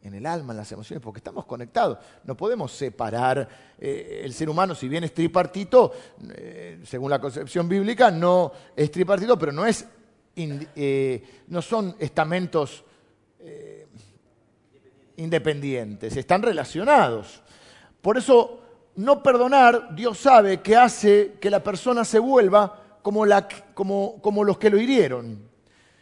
[0.03, 1.97] en el alma, en las emociones, porque estamos conectados.
[2.23, 5.91] No podemos separar eh, el ser humano, si bien es tripartito,
[6.35, 9.85] eh, según la concepción bíblica, no es tripartito, pero no, es,
[10.35, 12.83] eh, no son estamentos
[15.17, 17.41] independientes, están relacionados.
[18.01, 18.59] Por eso,
[18.95, 24.79] no perdonar, Dios sabe que hace que la persona se vuelva como, los que lo
[24.79, 25.49] hirieron.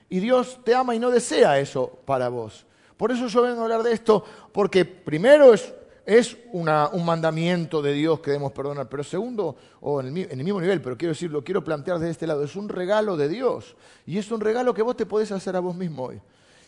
[0.09, 2.65] Y Dios te ama y no desea eso para vos.
[2.99, 8.19] Por eso yo vengo a hablar de esto, porque primero es, un mandamiento de Dios
[8.19, 11.63] que debemos perdonar, pero segundo, o en el, mismo nivel, pero quiero decir, lo quiero
[11.63, 13.77] plantear desde este lado, es un regalo de Dios.
[14.05, 16.19] Y es un regalo que vos te podés hacer a vos mismo hoy.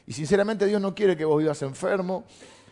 [0.08, 2.24] Y sinceramente Dios no quiere que vos vivas enfermo,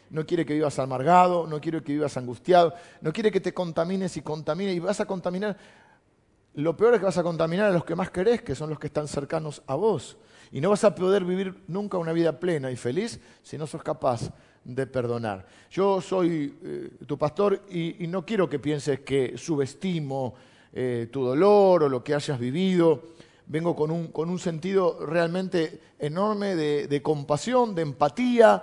[0.10, 4.16] no quiere que vivas amargado, no quiere que vivas angustiado, no quiere que te contamines
[4.16, 5.58] y contamines y vas a contaminar.
[6.60, 8.78] Lo peor es que vas a contaminar a los que más querés, que son los
[8.78, 10.18] que están cercanos a vos.
[10.52, 13.82] Y no vas a poder vivir nunca una vida plena y feliz si no sos
[13.82, 14.30] capaz
[14.66, 15.48] de perdonar.
[15.72, 20.36] Yo soy eh, tu pastor y, no quiero que pienses que subestimo
[20.74, 23.04] eh, tu dolor o lo que hayas vivido.
[23.48, 28.62] Vengo con un, con un sentido realmente enorme de, compasión, de empatía,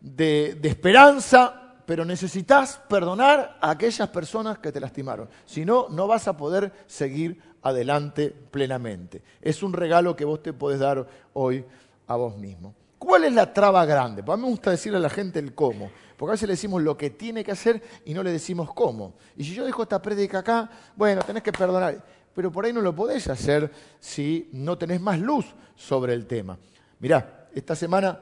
[0.00, 5.28] de esperanza, pero necesitas perdonar a aquellas personas que te lastimaron.
[5.46, 9.22] Si no, no vas a poder seguir adelante plenamente.
[9.40, 11.64] Es un regalo que vos te podés dar hoy
[12.08, 12.74] a vos mismo.
[12.98, 14.22] ¿Cuál es la traba grande?
[14.22, 16.54] Pues a mí me gusta decirle a la gente el cómo, porque a veces le
[16.54, 19.14] decimos lo que tiene que hacer y no le decimos cómo.
[19.36, 22.02] Y si yo dejo esta prédica acá, bueno, tenés que perdonar,
[22.34, 23.70] pero por ahí no lo podés hacer
[24.00, 25.46] si no tenés más luz
[25.76, 26.58] sobre el tema.
[26.98, 28.18] Mirá, esta semana,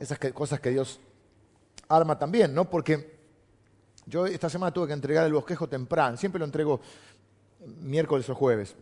[0.00, 1.00] esas cosas que Dios
[1.88, 2.68] arma también, ¿no?
[2.68, 3.18] Porque
[4.06, 6.80] yo esta semana tuve que entregar el bosquejo temprano, siempre lo entrego
[7.80, 8.74] miércoles o jueves,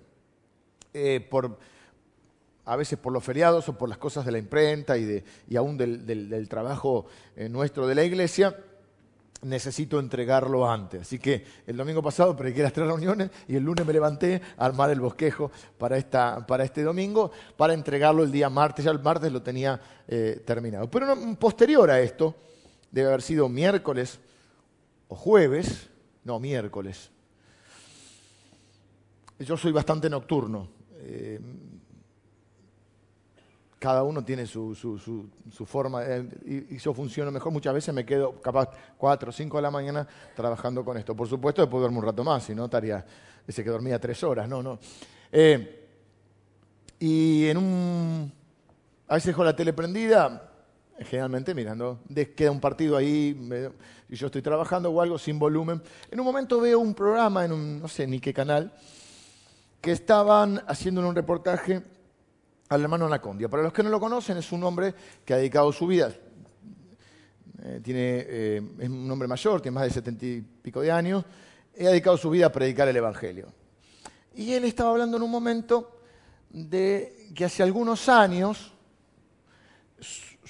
[0.92, 1.58] eh, por,
[2.64, 5.56] a veces por los feriados o por las cosas de la imprenta y, de, y
[5.56, 8.56] aún del, trabajo eh, nuestro de la iglesia,
[9.42, 11.02] necesito entregarlo antes.
[11.02, 14.64] Así que el domingo pasado prediqué las tres reuniones y el lunes me levanté a
[14.64, 18.84] armar el bosquejo para, esta, para este domingo, para entregarlo el día martes.
[18.84, 20.90] Ya el martes lo tenía eh, terminado.
[20.90, 22.34] Pero posterior a esto,
[22.96, 24.18] debe haber sido miércoles
[25.08, 25.90] o jueves,
[26.24, 27.10] no, miércoles,
[29.38, 30.66] yo soy bastante nocturno.
[30.94, 31.38] Eh,
[33.78, 34.74] cada uno tiene su,
[35.66, 36.26] forma eh,
[36.70, 37.52] y, yo funciono mejor.
[37.52, 41.14] Muchas veces me quedo capaz 4 o 5 de la mañana trabajando con esto.
[41.14, 43.04] Por supuesto, después duermo un rato más, si no estaría,
[43.46, 44.78] ese que dormía tres horas, no, no.
[45.30, 45.86] Eh,
[46.98, 48.32] y en un,
[49.06, 50.55] a veces dejo la tele prendida,
[51.00, 52.00] generalmente mirando,
[52.34, 53.38] queda un partido ahí
[54.08, 55.82] y yo estoy trabajando o algo sin volumen.
[56.10, 58.72] En un momento veo un programa en un, no sé ni qué canal,
[59.80, 61.82] que estaban haciendo un reportaje
[62.68, 63.48] al hermano Anacondia.
[63.48, 66.12] Para los que no lo conocen, es un hombre que ha dedicado su vida,
[67.62, 71.24] eh, tiene, eh, es un hombre mayor, tiene más de setenta y pico de años,
[71.76, 73.52] y ha dedicado su vida a predicar el Evangelio.
[74.34, 76.00] Y él estaba hablando en un momento
[76.50, 78.72] de que hace algunos años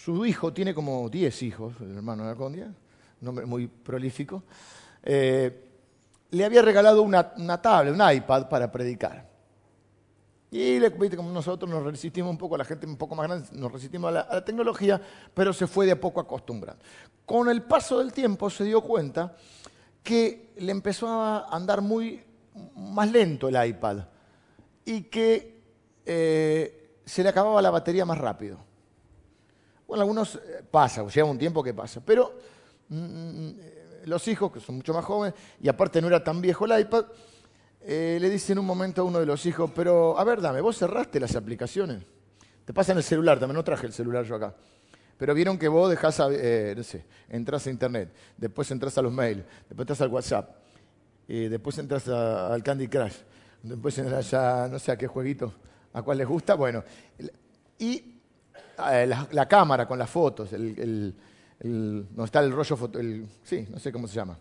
[0.06, 2.72] su hijo, tiene como diez hijos, el hermano Anacondia,
[3.20, 4.44] un hombre muy prolífico,
[5.02, 5.64] eh,
[6.30, 9.28] le había regalado una, una tablet, un iPad para predicar.
[10.48, 13.72] Y le, como nosotros nos resistimos un poco, la gente un poco más grande, nos
[13.72, 15.02] resistimos a la, tecnología,
[15.34, 16.84] pero se fue de a poco acostumbrando.
[17.24, 19.34] Con el paso del tiempo se dio cuenta
[20.04, 22.22] que le empezó a andar muy
[22.76, 24.04] más lento el iPad
[24.84, 25.62] y que
[26.06, 28.65] eh, se le acababa la batería más rápido.
[29.86, 32.34] Bueno, algunos eh, pasa, lleva un tiempo que pasa, pero
[32.88, 33.54] mm, mm,
[34.06, 37.06] los hijos, que son mucho más jóvenes, y aparte no era tan viejo el iPad,
[37.80, 40.60] eh, le dice en un momento a uno de los hijos, pero a ver, dame,
[40.60, 42.02] vos cerraste las aplicaciones.
[42.64, 44.54] Te pasan el celular, también no traje el celular yo acá.
[45.16, 49.12] Pero vieron que vos dejás, eh, no sé, entras a internet, después entras a los
[49.12, 50.50] mails, después entras al WhatsApp,
[51.28, 53.14] y después entras al Candy Crush,
[53.62, 55.54] después entras a, no sé a qué jueguito,
[55.92, 56.82] a cuál les gusta, bueno.
[57.78, 58.15] Y
[58.90, 61.14] eh, la, cámara con las fotos, el
[61.64, 64.38] no está el rollo, foto, el, sí, no sé cómo se llama.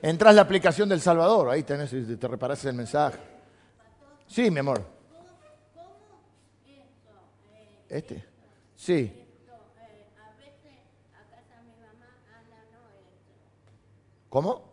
[0.00, 3.18] Entras la aplicación del Salvador, ahí tenés, te reparás el mensaje.
[4.26, 4.84] Sí, mi amor.
[7.88, 8.24] ¿Este?
[8.74, 9.18] Sí.
[14.28, 14.72] ¿Cómo?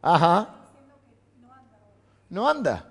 [0.00, 0.48] Ajá.
[2.30, 2.89] ¿No anda?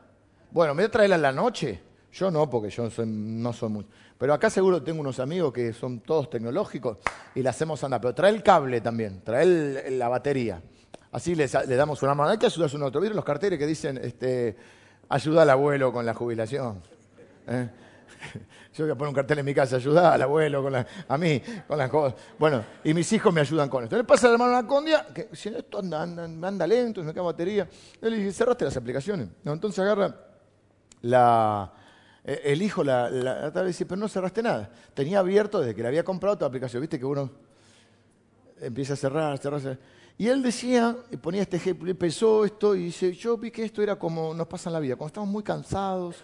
[0.51, 1.79] Bueno, me voy a traerla en la noche
[2.11, 3.89] Yo no, porque yo no soy mucho.
[4.17, 6.97] Pero acá seguro tengo unos amigos que son todos tecnológicos
[7.35, 8.01] y le hacemos andar.
[8.01, 10.61] Pero trae el cable también, trae la batería.
[11.11, 12.31] Así le, damos una mano.
[12.31, 12.99] Hay que ayudar a un otro.
[12.99, 14.57] ¿Vieron los carteles que dicen, este,
[15.07, 16.81] ayuda al abuelo con la jubilación?
[17.47, 17.69] ¿Eh?
[18.73, 21.17] Yo voy a poner un cartel en mi casa, ayuda al abuelo, con la, a
[21.17, 22.19] mí, con las cosas.
[22.37, 23.95] Bueno, y mis hijos me ayudan con esto.
[23.95, 27.13] Le pasa a la hermano una condia, que si esto anda, anda, anda lento, me
[27.13, 27.67] queda batería.
[28.01, 29.29] Yo le dije, cerraste las aplicaciones.
[29.45, 30.28] entonces agarra
[31.01, 31.73] la,
[32.23, 34.69] eh, el hijo la, la, la dice, pero no cerraste nada.
[34.93, 36.81] Tenía abierto desde que le había comprado toda aplicación.
[36.81, 37.29] Viste que uno
[38.59, 39.79] empieza a cerrar, cerrar, cerrar.
[40.17, 43.81] Y él decía, y ponía este ejemplo, pensó esto y dice, yo vi que esto
[43.81, 46.17] era como nos pasa en la vida, cuando estamos muy cansados,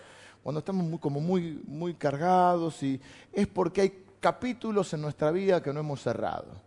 [0.43, 2.99] cuando estamos muy, como muy, muy cargados, y
[3.31, 6.61] es porque hay capítulos en nuestra vida que no hemos cerrado.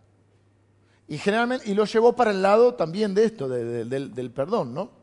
[1.07, 4.98] Y generalmente, y lo llevó para el lado también de esto, del, del perdón, ¿no?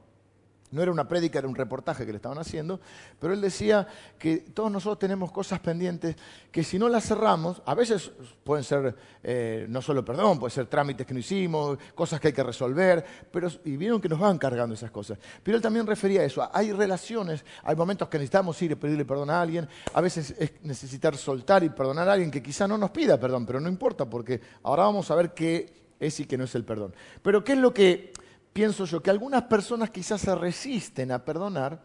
[0.73, 2.81] No era una prédica, era un reportaje que le estaban haciendo,
[3.21, 3.87] pero él decía
[4.19, 6.17] que todos nosotros tenemos cosas pendientes
[6.51, 8.11] que si no las cerramos, a veces
[8.43, 12.33] pueden ser eh, no solo perdón, pueden ser trámites que no hicimos, cosas que hay
[12.33, 15.19] que resolver, pero, y vieron que nos van cargando esas cosas.
[15.43, 19.05] Pero él también refería a eso, hay relaciones, hay momentos que necesitamos ir y pedirle
[19.05, 22.77] perdón a alguien, a veces es necesitar soltar y perdonar a alguien que quizá no
[22.77, 26.37] nos pida perdón, pero no importa, porque ahora vamos a ver qué es y qué
[26.37, 26.95] no es el perdón.
[27.23, 28.13] Pero ¿qué es lo que
[28.57, 31.79] pienso yo que algunas personas quizás se resisten a perdonar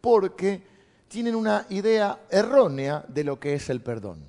[0.00, 0.62] porque
[1.08, 4.24] tienen una idea errónea de lo que es el perdón.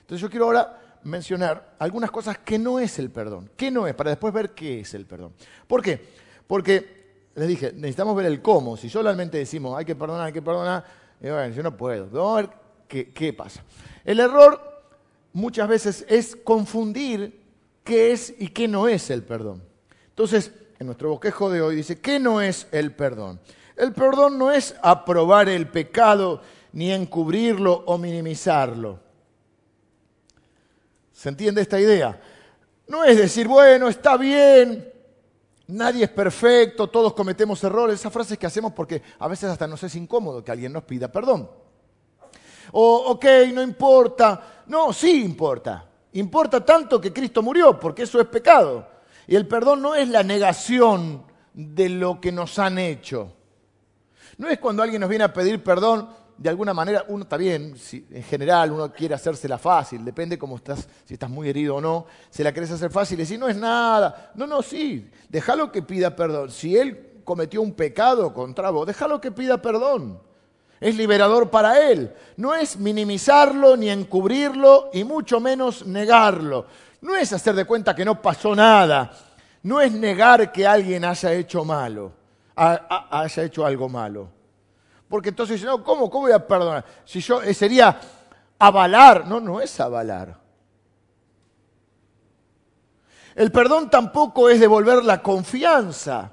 [0.00, 3.48] Entonces yo quiero ahora mencionar algunas cosas que no es el perdón.
[3.56, 3.94] ¿Qué no es?
[3.94, 5.34] Para después ver qué es el perdón.
[5.68, 6.04] ¿Por qué?
[6.48, 8.76] Porque, les dije, necesitamos ver el cómo.
[8.76, 10.84] Si solamente decimos hay que perdonar, hay que perdonar,
[11.20, 12.10] bueno, yo no puedo.
[12.10, 12.50] Vamos a ver
[12.88, 13.62] qué, qué pasa.
[14.04, 14.82] El error
[15.32, 17.40] muchas veces es confundir
[17.84, 19.62] qué es y qué no es el perdón.
[20.08, 23.40] Entonces, en nuestro bosquejo de hoy dice, ¿qué no es el perdón?
[23.76, 29.00] El perdón no es aprobar el pecado ni encubrirlo o minimizarlo.
[31.12, 32.20] ¿Se entiende esta idea?
[32.86, 34.92] No es decir, bueno, está bien,
[35.66, 37.98] nadie es perfecto, todos cometemos errores.
[37.98, 41.10] Esas frases que hacemos porque a veces hasta nos es incómodo que alguien nos pida
[41.10, 41.50] perdón.
[42.72, 44.62] O, ok, no importa.
[44.66, 45.86] No, sí importa.
[46.12, 48.97] Importa tanto que Cristo murió, porque eso es pecado.
[49.28, 53.34] Y el perdón no es la negación de lo que nos han hecho.
[54.38, 57.74] No es cuando alguien nos viene a pedir perdón, de alguna manera, uno está bien,
[58.10, 62.06] en general uno quiere hacérsela fácil, depende cómo estás, si estás muy herido o no,
[62.30, 64.32] se la querés hacer fácil y decir, no es nada.
[64.34, 66.50] No, no, sí, déjalo que pida perdón.
[66.50, 70.20] Si él cometió un pecado contra vos, déjalo que pida perdón.
[70.80, 72.14] Es liberador para él.
[72.36, 76.66] No es minimizarlo ni encubrirlo y mucho menos negarlo.
[77.00, 79.12] No es hacer de cuenta que no pasó nada.
[79.62, 82.12] No es negar que alguien haya hecho malo,
[82.54, 84.30] haya hecho algo malo.
[85.08, 86.84] Porque entonces, no, ¿cómo, ¿cómo voy a perdonar?
[87.04, 87.98] Si yo eh, sería
[88.58, 89.26] avalar.
[89.26, 90.38] No, no es avalar.
[93.34, 96.32] El perdón tampoco es devolver la confianza.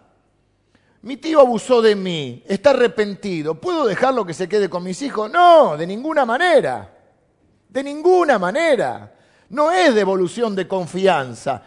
[1.04, 3.54] Mi tío abusó de mí, está arrepentido.
[3.62, 5.30] ¿Puedo dejarlo que se quede con mis hijos?
[5.30, 6.92] No, de ninguna manera.
[7.70, 9.15] De ninguna manera.
[9.50, 11.62] No es devolución de confianza.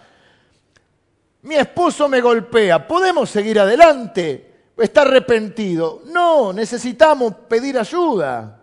[1.43, 4.73] Mi esposo me golpea, ¿podemos seguir adelante?
[4.77, 6.03] ¿Está arrepentido?
[6.07, 8.61] No, necesitamos pedir ayuda.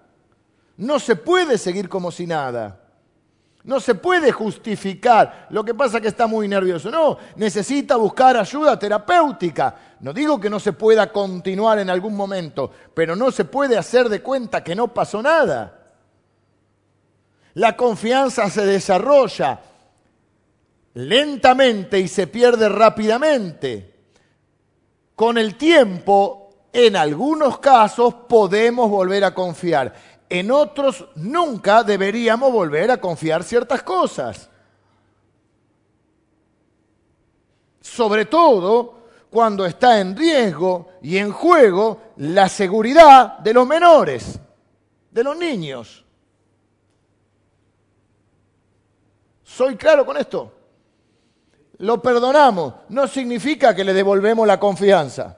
[0.78, 2.82] No se puede seguir como si nada.
[3.64, 5.48] No se puede justificar.
[5.50, 6.92] Lo que pasa es que está muy nervioso.
[6.92, 9.76] No, necesita buscar ayuda terapéutica.
[10.02, 14.08] No digo que no se pueda continuar en algún momento, pero no se puede hacer
[14.08, 15.85] de cuenta que no pasó nada.
[17.56, 19.62] La confianza se desarrolla
[20.94, 23.94] lentamente y se pierde rápidamente.
[25.16, 29.94] Con el tiempo, en algunos casos, podemos volver a confiar.
[30.28, 34.50] En otros, nunca deberíamos volver a confiar ciertas cosas.
[37.80, 44.40] Sobre todo cuando está en riesgo y en juego la seguridad de los menores,
[45.12, 46.05] de los niños.
[49.56, 50.52] ¿Soy claro con esto?
[51.78, 52.74] Lo perdonamos.
[52.90, 55.38] No significa que le devolvemos la confianza.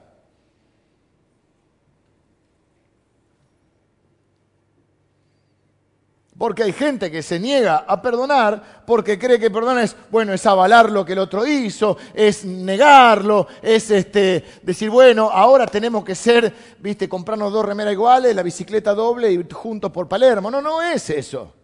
[6.36, 10.44] Porque hay gente que se niega a perdonar porque cree que perdonar es, bueno, es
[10.46, 16.16] avalar lo que el otro hizo, es negarlo, es este, decir, bueno, ahora tenemos que
[16.16, 20.50] ser, viste, comprarnos dos remeras iguales, la bicicleta doble y juntos por Palermo.
[20.50, 21.54] No, no es eso.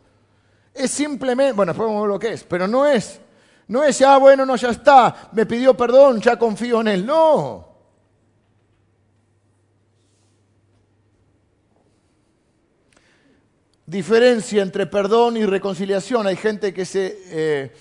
[0.74, 3.20] Es simplemente, bueno, después vamos a ver lo que es, pero no es,
[3.68, 7.06] no es, ah, bueno, no, ya está, me pidió perdón, ya confío en él.
[7.06, 7.74] No.
[13.86, 16.26] diferencia entre perdón y reconciliación.
[16.26, 17.72] Hay gente que se eh,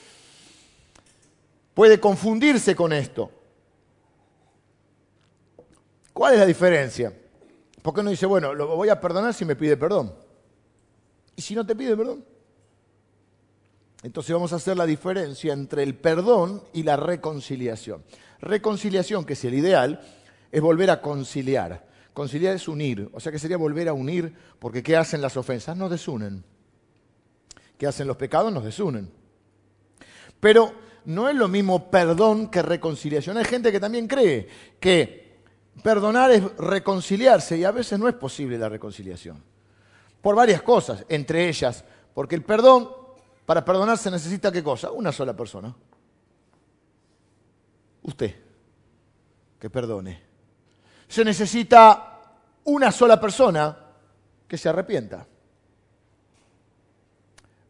[1.74, 3.32] puede confundirse con esto.
[6.12, 7.12] ¿Cuál es la diferencia?
[7.82, 10.14] ¿Por qué no dice, bueno, lo voy a perdonar si me pide perdón?
[11.36, 12.24] ¿Y si no te pide perdón?
[14.04, 18.04] Entonces vamos a hacer la diferencia entre el perdón y la reconciliación.
[18.42, 20.02] Reconciliación, que es el ideal,
[20.52, 21.88] es volver a conciliar.
[22.14, 25.76] Conciliar es unir, o sea que sería volver a unir, porque ¿qué hacen las ofensas?
[25.78, 26.44] Nos desunen.
[27.78, 28.52] ¿Qué hacen los pecados?
[28.54, 29.10] Nos desunen.
[30.40, 30.74] Pero
[31.06, 33.38] no es lo mismo perdón que reconciliación.
[33.38, 34.48] Hay gente que también cree
[34.80, 35.42] que
[35.82, 39.42] perdonar es reconciliarse y a veces no es posible la reconciliación.
[40.22, 41.84] Por varias cosas, entre ellas,
[42.14, 42.90] porque el perdón,
[43.46, 44.92] para perdonar se necesita qué cosa?
[44.92, 45.76] Una sola persona.
[48.04, 48.36] Usted,
[49.60, 50.34] que perdone
[51.14, 52.22] se necesita
[52.64, 53.78] una sola persona
[54.48, 55.28] que se arrepienta.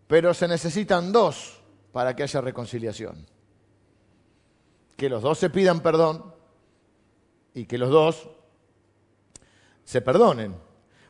[0.08, 1.60] Pero se necesitan dos
[1.92, 3.28] para que haya reconciliación.
[4.96, 6.34] Que los dos se pidan perdón
[7.54, 8.30] y que los dos
[9.84, 10.56] se perdonen.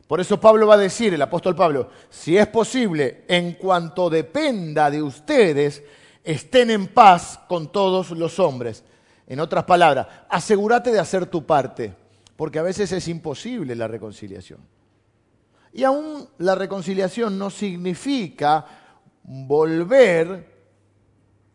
[0.06, 4.90] Por eso Pablo va a decir, el apóstol Pablo, si es posible, en cuanto dependa
[4.90, 5.82] de ustedes,
[6.22, 8.84] estén en paz con todos los hombres.
[9.26, 12.04] En otras palabras, asegúrate de hacer tu parte
[12.36, 14.60] porque a veces es imposible la reconciliación.
[15.72, 18.64] Y aún la reconciliación no significa
[19.22, 20.52] volver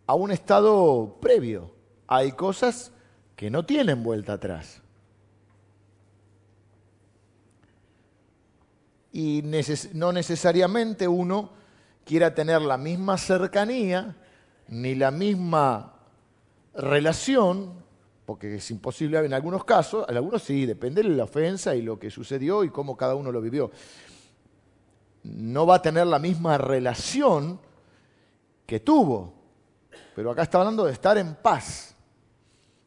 [0.05, 1.71] a un estado previo.
[2.07, 2.91] Hay cosas
[3.35, 4.78] que no tienen vuelta atrás.
[9.11, 9.43] Y
[9.93, 11.51] no necesariamente uno
[12.05, 14.15] quiera tener la misma cercanía
[14.67, 15.93] ni la misma
[16.75, 17.79] relación
[18.29, 21.97] porque es imposible en algunos casos, en algunos sí, depende de la ofensa y lo
[21.97, 23.71] que sucedió y cómo cada uno lo vivió.
[25.23, 27.59] No va a tener la misma relación
[28.67, 29.33] que tuvo,
[30.15, 31.95] pero acá está hablando de estar en paz.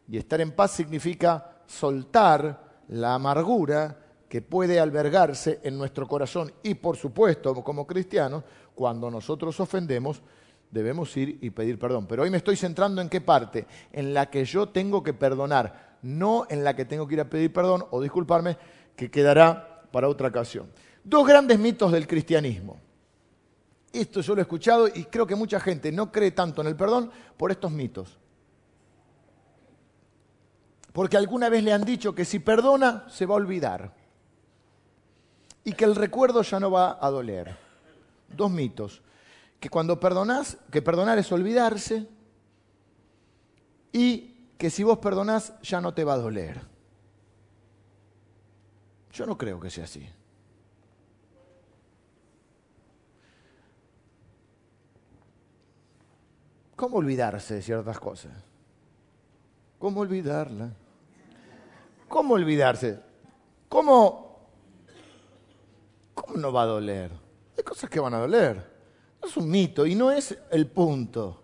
[0.06, 4.01] Y estar en paz significa soltar la amargura
[4.32, 6.50] que puede albergarse en nuestro corazón.
[6.62, 8.42] Y por supuesto, como cristianos,
[8.74, 10.22] cuando nosotros ofendemos,
[10.70, 12.06] debemos ir y pedir perdón.
[12.06, 15.98] Pero hoy me estoy centrando en qué parte, en la que yo tengo que perdonar,
[16.00, 18.56] no en la que tengo que ir a pedir perdón o disculparme,
[18.96, 20.72] que quedará para otra ocasión.
[21.04, 22.80] Dos grandes mitos del cristianismo.
[23.92, 26.76] Esto yo lo he escuchado y creo que mucha gente no cree tanto en el
[26.76, 28.18] perdón por estos mitos.
[30.90, 34.00] Porque alguna vez le han dicho que si perdona se va a olvidar
[35.64, 37.56] y que el recuerdo ya no va a doler.
[38.28, 39.02] Dos mitos
[39.62, 42.08] que cuando perdonás, que perdonar es olvidarse
[43.92, 46.60] y que si vos perdonás ya no te va a doler.
[49.12, 50.08] Yo no creo que sea así.
[56.74, 58.32] ¿Cómo olvidarse de ciertas cosas?
[59.78, 60.70] ¿Cómo olvidarla?
[62.08, 62.98] ¿Cómo olvidarse?
[63.68, 64.31] ¿Cómo,
[66.32, 67.10] ¿Cómo no va a doler?
[67.58, 68.72] Hay cosas que van a doler
[69.22, 71.42] es un mito y no es el punto.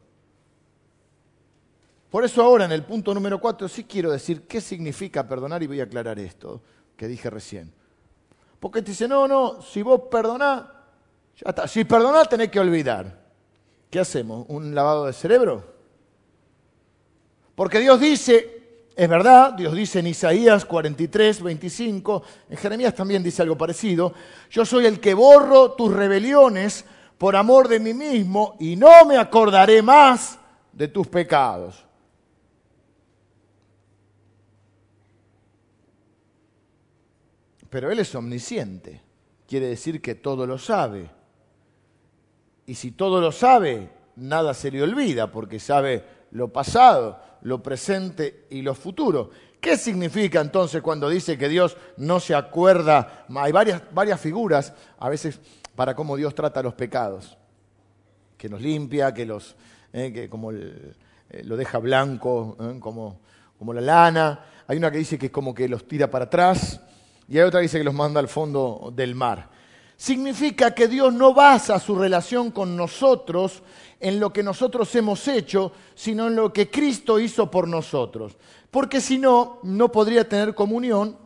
[2.11, 5.66] Por eso ahora en el punto número cuatro sí quiero decir qué significa perdonar y
[5.66, 6.62] voy a aclarar esto
[6.97, 7.72] que dije recién.
[8.59, 10.64] Porque te dice, no, no, si vos perdonás,
[11.36, 11.68] ya está.
[11.68, 13.28] Si perdonás tenés que olvidar.
[13.91, 14.47] ¿Qué hacemos?
[14.49, 15.76] ¿Un lavado de cerebro?
[17.55, 18.58] Porque Dios dice,
[18.99, 24.13] es verdad, Dios dice en Isaías 43, 25, en Jeremías también dice algo parecido,
[24.51, 26.85] yo soy el que borro tus rebeliones
[27.17, 30.41] por amor de mí mismo y no me acordaré más
[30.73, 31.87] de tus pecados.
[37.71, 39.01] Pero Él es omnisciente,
[39.47, 41.09] quiere decir que todo lo sabe.
[42.67, 48.47] Y si todo lo sabe, nada se le olvida, porque sabe lo pasado, lo presente
[48.51, 49.31] y lo futuro.
[49.61, 53.26] ¿Qué significa entonces cuando dice que Dios no se acuerda?
[53.37, 55.41] Hay varias, varias figuras, a veces
[55.74, 57.37] para cómo Dios trata los pecados,
[58.37, 59.57] que nos limpia, que los,
[59.93, 60.95] eh, que como eh,
[61.45, 63.20] lo deja blanco, eh, como,
[63.59, 64.45] como la lana.
[64.66, 66.81] Hay una que dice que es como que los tira para atrás
[67.29, 69.51] y hay otra que dice que los manda al fondo del mar.
[69.97, 73.62] Significa que Dios no basa su relación con nosotros
[74.01, 78.37] en lo que nosotros hemos hecho, sino en lo que Cristo hizo por nosotros.
[78.71, 81.17] Porque si no, no podría tener comunión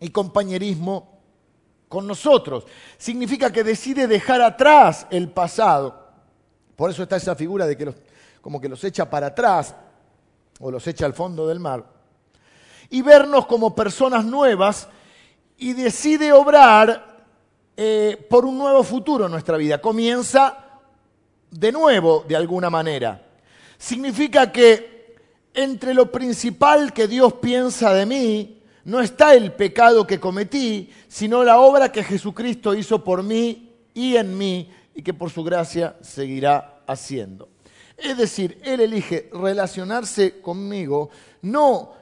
[0.00, 1.18] y compañerismo
[1.88, 2.64] con nosotros.
[2.98, 6.06] Significa que decide dejar atrás el pasado.
[6.76, 7.94] Por eso está esa figura de que los,
[8.40, 9.74] como que los echa para atrás
[10.60, 11.84] o los echa al fondo del mar.
[12.90, 14.88] Y vernos como personas nuevas
[15.56, 17.24] y decide obrar
[17.76, 19.80] eh, por un nuevo futuro en nuestra vida.
[19.80, 20.67] Comienza
[21.50, 23.26] de nuevo, de alguna manera.
[23.78, 25.16] Significa que
[25.54, 31.44] entre lo principal que Dios piensa de mí, no está el pecado que cometí, sino
[31.44, 35.96] la obra que Jesucristo hizo por mí y en mí y que por su gracia
[36.00, 37.48] seguirá haciendo.
[37.96, 41.10] Es decir, Él elige relacionarse conmigo
[41.42, 41.92] no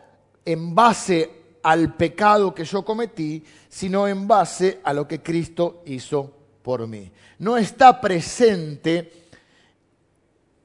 [0.45, 1.31] en base
[1.63, 6.33] al pecado que yo cometí, sino en base a lo que Cristo hizo
[6.63, 7.11] por mí.
[7.39, 9.26] No está presente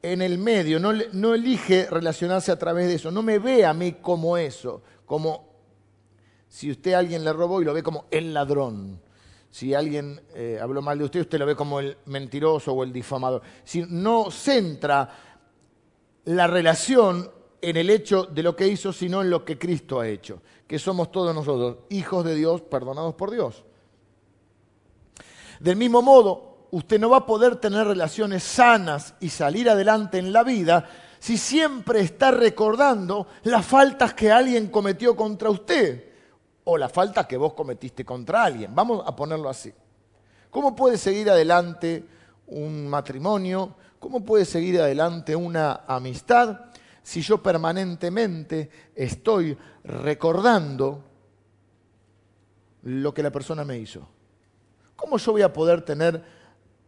[0.01, 3.93] en el medio, no, elige relacionarse a través de eso, no me ve a mí
[3.93, 5.49] como eso, como
[6.47, 8.99] si usted a alguien le robó y lo ve como el ladrón.
[9.49, 12.93] Si alguien eh, habló mal de usted, usted lo ve como el mentiroso o el
[12.93, 13.41] difamador.
[13.63, 15.09] Si no centra
[16.25, 17.29] la relación
[17.61, 20.79] en el hecho de lo que hizo, sino en lo que Cristo ha hecho, que
[20.79, 23.63] somos todos nosotros, hijos de Dios, perdonados por Dios.
[25.59, 30.33] Del mismo modo, usted no va a poder tener relaciones sanas y salir adelante en
[30.33, 36.05] la vida si siempre está recordando las faltas que alguien cometió contra usted
[36.63, 38.73] o las faltas que vos cometiste contra alguien.
[38.73, 39.71] Vamos a ponerlo así.
[40.49, 42.05] ¿Cómo puede seguir adelante
[42.47, 43.75] un matrimonio?
[43.99, 46.71] ¿Cómo puede seguir adelante una amistad
[47.03, 51.03] si yo permanentemente estoy recordando
[52.83, 54.07] lo que la persona me hizo?
[54.95, 56.40] ¿Cómo yo voy a poder tener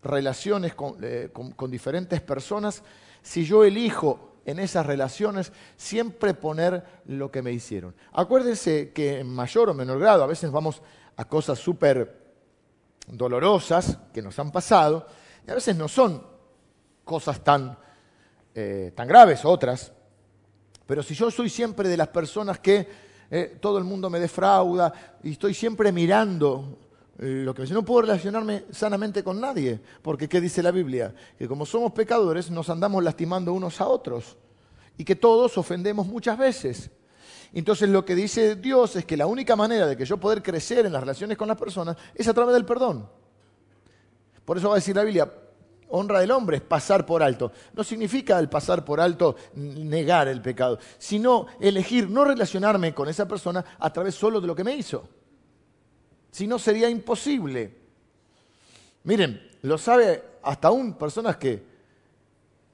[0.04, 1.30] relaciones con, eh,
[1.68, 2.84] diferentes personas
[3.22, 7.96] si yo elijo en esas relaciones siempre poner lo que me hicieron?
[8.12, 10.82] Acuérdense que en mayor o menor grado, a veces vamos
[11.16, 12.22] a cosas súper
[13.08, 15.08] dolorosas que nos han pasado,
[15.46, 16.26] y a veces no son
[17.04, 17.78] cosas tan,
[18.56, 19.92] eh, tan graves, otras,
[20.86, 22.88] pero si yo soy siempre de las personas que
[23.30, 24.94] eh, todo el mundo me defrauda
[25.24, 26.83] y estoy siempre mirando eh,
[27.18, 31.14] lo que dice, no puedo relacionarme sanamente con nadie, porque ¿qué dice la Biblia?
[31.38, 34.36] Que como somos pecadores nos andamos lastimando unos a otros
[34.98, 36.90] y que todos ofendemos muchas veces.
[37.54, 40.88] Entonces lo que dice Dios es que la única manera de que yo poder crecer
[40.88, 43.08] en las relaciones con las personas es a través del perdón.
[44.44, 45.32] Por eso va a decir la Biblia,
[45.90, 47.52] honra del hombre es pasar por alto.
[47.74, 53.28] No significa el pasar por alto negar el pecado, sino elegir no relacionarme con esa
[53.28, 55.08] persona a través solo de lo que me hizo.
[56.34, 57.72] Si no, sería imposible.
[59.04, 61.64] Miren, lo sabe hasta aún personas que,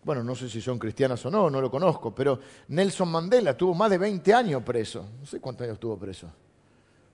[0.01, 2.39] bueno, no sé si son cristianas o no, no lo conozco, pero
[2.70, 5.05] Nelson Mandela tuvo más de 20 años preso.
[5.20, 6.32] No sé cuántos años estuvo preso.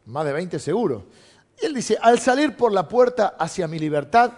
[0.05, 1.07] Más de 20 seguro.
[1.59, 4.31] Y él dice, al salir por la puerta hacia mi libertad,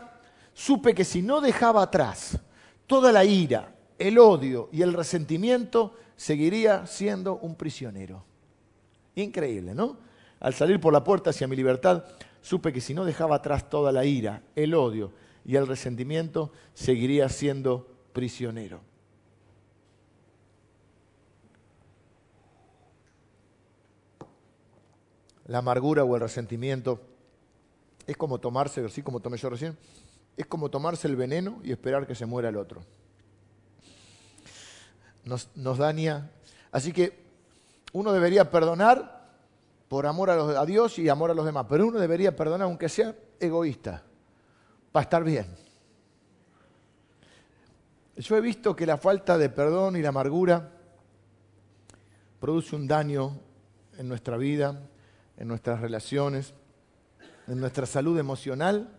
[0.54, 2.40] supe que si no dejaba atrás
[2.86, 8.24] toda la ira, el odio y el resentimiento, seguiría siendo un prisionero.
[9.16, 10.07] Increíble, ¿no?
[10.40, 12.04] Al salir por la puerta hacia mi libertad,
[12.42, 15.12] supe que si no dejaba atrás toda la ira, el odio
[15.46, 18.82] y el resentimiento, seguiría siendo prisionero.
[25.48, 27.00] La amargura o el resentimiento
[28.06, 29.78] es como tomarse, así como tomé yo recién,
[30.36, 32.84] es como tomarse el veneno y esperar que se muera el otro.
[35.26, 36.30] Nos, daña.
[36.72, 37.18] Así que
[37.92, 39.17] uno debería perdonar
[39.88, 42.90] por amor a, a Dios y amor a los demás, pero uno debería perdonar aunque
[42.90, 44.04] sea egoísta,
[44.92, 45.46] para estar bien.
[48.18, 50.72] Yo he visto que la falta de perdón y la amargura
[52.40, 53.40] produce un daño
[53.98, 54.82] en nuestra vida,
[55.38, 56.54] en nuestras relaciones,
[57.48, 58.90] en nuestra salud emocional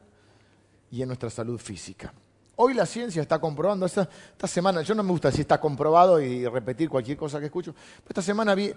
[0.90, 2.12] y en nuestra salud física.
[2.60, 4.08] Hoy la ciencia está comprobando, esta,
[4.48, 8.08] semana, yo no me gusta si está comprobado y repetir cualquier cosa que escucho, pero
[8.08, 8.74] esta semana vi,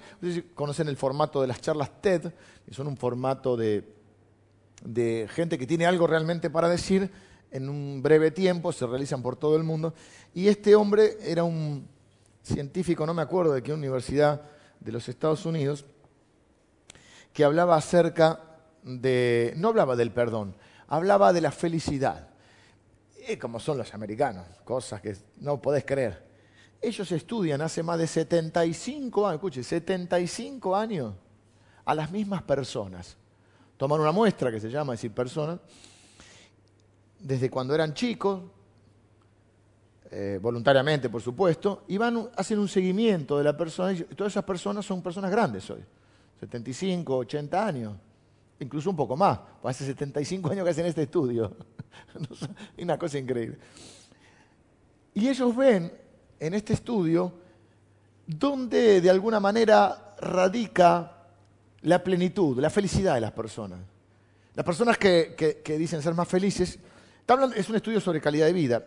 [0.53, 2.31] conocen el formato de las charlas TED,
[2.63, 7.09] que son un formato de gente que tiene algo realmente para decir
[7.49, 9.95] en un breve tiempo, se realizan por todo el mundo,
[10.35, 11.87] y este hombre era un
[12.43, 14.43] científico, no me acuerdo de qué universidad
[14.79, 15.85] de los Estados Unidos,
[17.33, 18.41] que hablaba acerca
[18.83, 20.55] de, no hablaba del perdón,
[20.87, 22.30] hablaba de la felicidad.
[23.27, 26.29] Y como son los americanos, cosas que no podés creer.
[26.81, 31.13] Ellos estudian hace más de 75 años, escuche, 75 años
[31.85, 33.15] a las mismas personas.
[33.77, 35.59] Toman una muestra que se llama decir personas,
[37.19, 38.41] desde cuando eran chicos,
[40.09, 44.43] eh, voluntariamente por supuesto, y van, hacen un seguimiento de la persona, y todas esas
[44.43, 45.83] personas son personas grandes hoy,
[46.39, 47.93] 75, 80 años
[48.61, 51.55] incluso un poco más, pues hace 75 años que hacen este estudio.
[52.77, 53.57] es una cosa increíble.
[55.13, 55.91] Y ellos ven
[56.39, 57.33] en este estudio
[58.25, 61.17] dónde de alguna manera radica
[61.81, 63.79] la plenitud, la felicidad de las personas.
[64.53, 66.77] Las personas que, dicen ser más felices,
[67.55, 68.85] es un estudio sobre calidad de vida.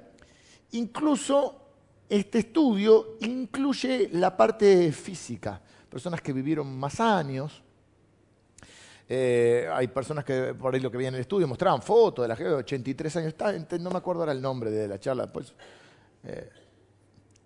[0.73, 1.61] Incluso
[2.09, 5.61] este estudio incluye la parte física.
[5.89, 7.64] Personas que vivieron más años.
[9.09, 12.29] Eh, hay personas que por ahí lo que veían en el estudio mostraban fotos de
[12.29, 13.35] la gente de 83 años.
[13.81, 15.31] no me acuerdo ahora el nombre de la charla.
[15.31, 15.53] Pues,
[16.25, 16.51] eh,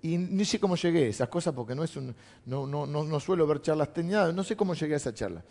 [0.03, 2.15] y ni sé cómo llegué a esas cosas porque no, es un,
[2.47, 4.33] no, no, no, suelo ver charlas teñidas.
[4.33, 5.43] No sé cómo llegué a esa charla.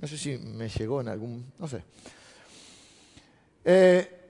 [0.00, 1.52] No sé si me llegó en algún.
[1.58, 1.84] No sé.
[3.64, 4.20] Eh,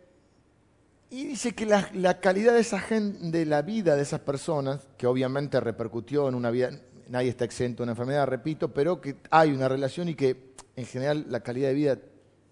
[1.10, 5.06] y dice que la, calidad de esa gente, de la vida de esas personas, que
[5.06, 6.72] obviamente repercutió en una vida,
[7.08, 10.86] nadie está exento de una enfermedad, repito, pero que hay una relación y que en
[10.86, 11.98] general la calidad de vida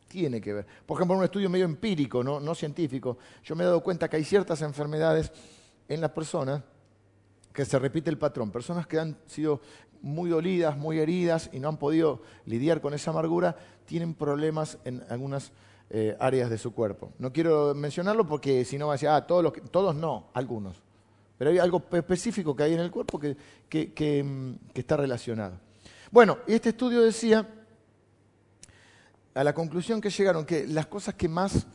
[0.09, 0.67] tiene que ver.
[0.85, 4.17] Por ejemplo, en un estudio medio empírico, no, científico, yo me he dado cuenta que
[4.17, 5.33] hay ciertas enfermedades
[5.89, 6.63] en las personas
[7.53, 8.51] que se repite el patrón.
[8.51, 9.61] Personas que han sido
[10.03, 13.57] muy dolidas, muy heridas y no han podido lidiar con esa amargura,
[13.87, 15.53] tienen problemas en algunas
[15.89, 17.13] eh, áreas de su cuerpo.
[17.19, 20.83] No quiero mencionarlo porque si no va a decir, ah, todos, los, todos no, algunos.
[21.39, 23.37] Pero hay algo específico que hay en el cuerpo que,
[23.69, 25.59] que, mm, que está relacionado.
[26.11, 27.49] Bueno, este estudio decía,
[29.35, 31.67] a la conclusión que llegaron, que las cosas que más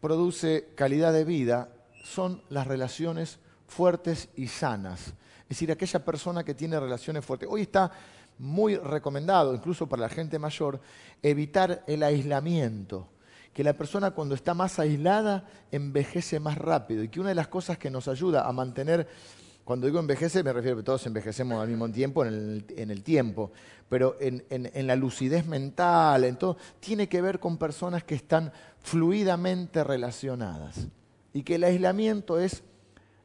[0.00, 1.68] produce calidad de vida
[2.04, 5.14] son las relaciones fuertes y sanas.
[5.42, 7.48] Es decir, aquella persona que tiene relaciones fuertes.
[7.50, 7.90] Hoy está
[8.38, 10.80] muy recomendado, incluso para la gente mayor,
[11.22, 13.08] evitar el aislamiento.
[13.52, 17.04] Que la persona cuando está más aislada envejece más rápido.
[17.04, 19.06] Y que una de las cosas que nos ayuda a mantener,
[19.64, 23.50] cuando digo envejece, me refiero a que todos envejecemos al mismo tiempo en el, tiempo,
[23.88, 29.82] pero en, la lucidez mental, en todo, tiene que ver con personas que están fluidamente
[29.82, 30.86] relacionadas.
[31.32, 32.62] Y que el aislamiento es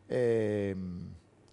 [0.07, 0.75] eh,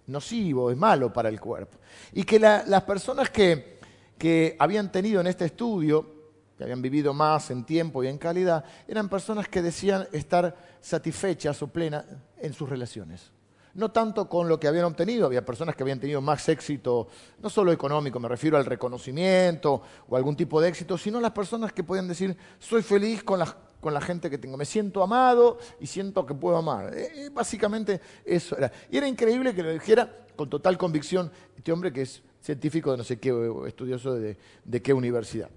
[0.07, 1.79] nocivo, es malo para el cuerpo.
[2.13, 3.81] Y que las personas que,
[4.17, 6.15] que habían tenido en este estudio,
[6.57, 11.61] que habían vivido más en tiempo y en calidad, eran personas que decían estar satisfechas
[11.61, 12.05] o plenas
[12.39, 13.33] en sus relaciones.
[13.77, 17.09] No tanto con lo que habían obtenido, había personas que habían tenido más éxito,
[17.41, 21.75] no solo económico, me refiero al reconocimiento o algún tipo de éxito, sino las personas
[21.75, 24.57] que podían decir, soy feliz con la gente que tengo.
[24.57, 26.97] Me siento amado y siento que puedo amar.
[26.97, 28.73] Eh, eh, básicamente eso era.
[28.91, 32.97] Y era increíble que lo dijera con total convicción este hombre que es científico de
[32.97, 33.31] no sé qué,
[33.67, 35.51] estudioso de, de qué universidad.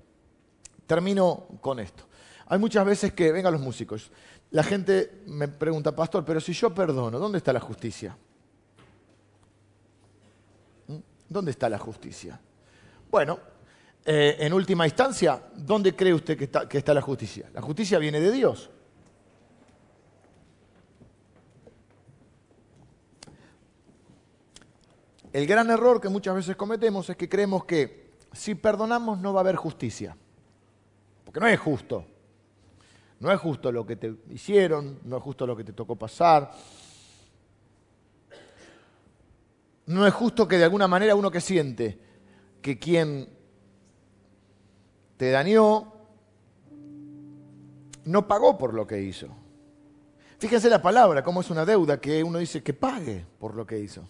[0.86, 2.03] Termino con esto.
[2.51, 4.11] Hay muchas veces que, vengan los músicos,
[4.51, 8.17] la gente me pregunta, pastor, pero si yo perdono, ¿dónde está la justicia?
[10.87, 10.97] ¿Mm?
[11.27, 12.39] ¿Dónde está la justicia?
[13.11, 13.39] Bueno,
[14.05, 17.49] eh, en última instancia, ¿dónde cree usted que está, que está la justicia?
[17.53, 18.69] La justicia viene de Dios.
[25.31, 29.41] El gran error que muchas veces cometemos es que creemos que si perdonamos no va
[29.41, 30.17] a haber justicia.
[31.23, 32.05] Porque no es justo.
[33.20, 36.51] No es justo lo que te hicieron, no es justo lo que te tocó pasar.
[39.86, 41.99] No es justo que de alguna manera uno que siente
[42.61, 43.30] que quien
[45.17, 45.93] te dañó,
[48.05, 49.28] no pagó por lo que hizo.
[50.38, 53.80] Fíjense la palabra, cómo es una deuda que uno dice que pague por lo que
[53.80, 54.07] hizo.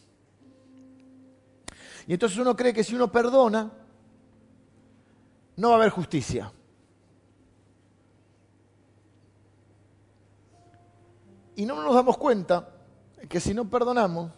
[2.05, 3.71] Y entonces uno cree que si uno perdona,
[5.55, 6.51] no va a haber justicia.
[11.59, 12.69] Y no nos damos cuenta
[13.27, 14.31] que si no perdonamos,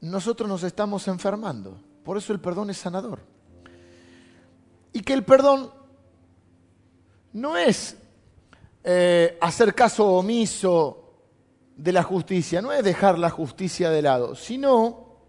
[0.00, 1.80] nosotros nos estamos enfermando.
[2.02, 3.20] Por eso el perdón es sanador.
[4.92, 5.70] Y que el perdón
[7.34, 7.98] no es
[8.82, 11.12] eh, hacer caso omiso
[11.76, 15.20] de la justicia, no es dejar la justicia de lado, sino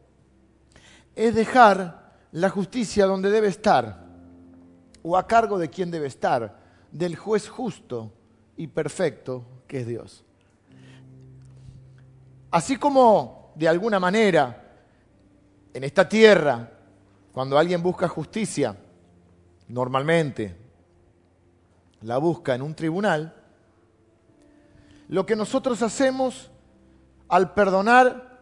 [1.13, 4.07] es dejar la justicia donde debe estar,
[5.03, 6.57] o a cargo de quien debe estar,
[6.91, 8.11] del juez justo
[8.61, 10.23] y perfecto que es Dios.
[12.51, 14.77] Así como de alguna manera
[15.73, 16.71] en esta tierra,
[17.31, 18.77] cuando alguien busca justicia,
[19.67, 20.55] normalmente
[22.01, 23.35] la busca en un tribunal,
[25.07, 26.51] lo que nosotros hacemos
[27.29, 28.41] al perdonar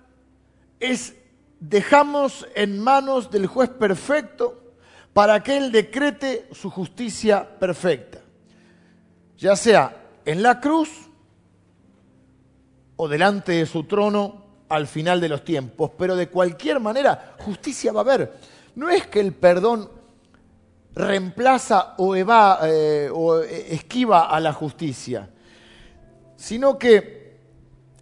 [0.82, 1.16] es
[1.62, 4.76] dejamos en manos del juez perfecto
[5.14, 8.20] para que él decrete su justicia perfecta,
[9.38, 10.90] ya sea en la cruz
[12.96, 17.92] o delante de su trono al final de los tiempos, pero de cualquier manera justicia
[17.92, 18.34] va a haber.
[18.76, 19.90] No es que el perdón
[20.94, 25.30] reemplaza o, eh, o esquiva a la justicia,
[26.36, 27.40] sino que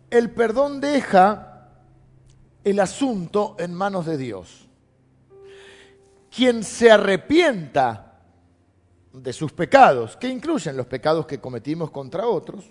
[0.10, 1.70] el perdón deja
[2.64, 4.68] el asunto en manos de Dios.
[6.36, 8.07] Quien se arrepienta
[9.22, 12.66] de sus pecados, que incluyen los pecados que cometimos contra otros,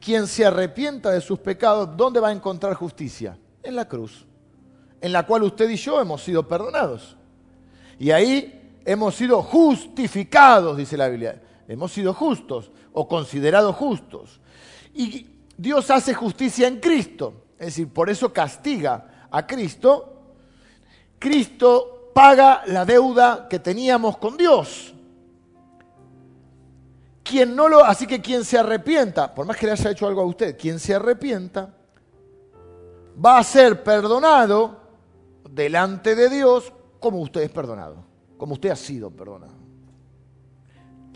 [0.00, 3.38] quien se arrepienta de sus pecados, ¿dónde va a encontrar justicia?
[3.62, 4.26] En la cruz,
[5.00, 7.16] en la cual usted y yo hemos sido perdonados.
[7.98, 11.42] Y ahí hemos sido justificados, dice la Biblia.
[11.68, 14.40] Hemos sido justos o considerados justos.
[14.94, 17.44] Y Dios hace justicia en Cristo.
[17.58, 20.32] Es decir, por eso castiga a Cristo.
[21.18, 24.94] Cristo paga la deuda que teníamos con Dios.
[27.46, 30.26] No lo, así que quien se arrepienta, por más que le haya hecho algo a
[30.26, 31.74] usted, quien se arrepienta
[33.24, 34.80] va a ser perdonado
[35.48, 38.04] delante de Dios como usted es perdonado,
[38.36, 39.54] como usted ha sido perdonado.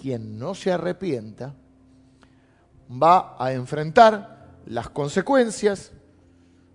[0.00, 1.54] Quien no se arrepienta
[2.90, 5.92] va a enfrentar las consecuencias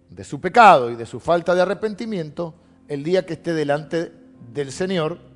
[0.09, 2.55] de su pecado y de su falta de arrepentimiento
[2.87, 4.11] el día que esté delante
[4.51, 5.28] del Señor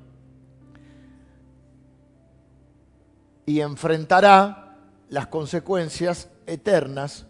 [3.46, 4.76] y enfrentará
[5.08, 7.26] las consecuencias eternas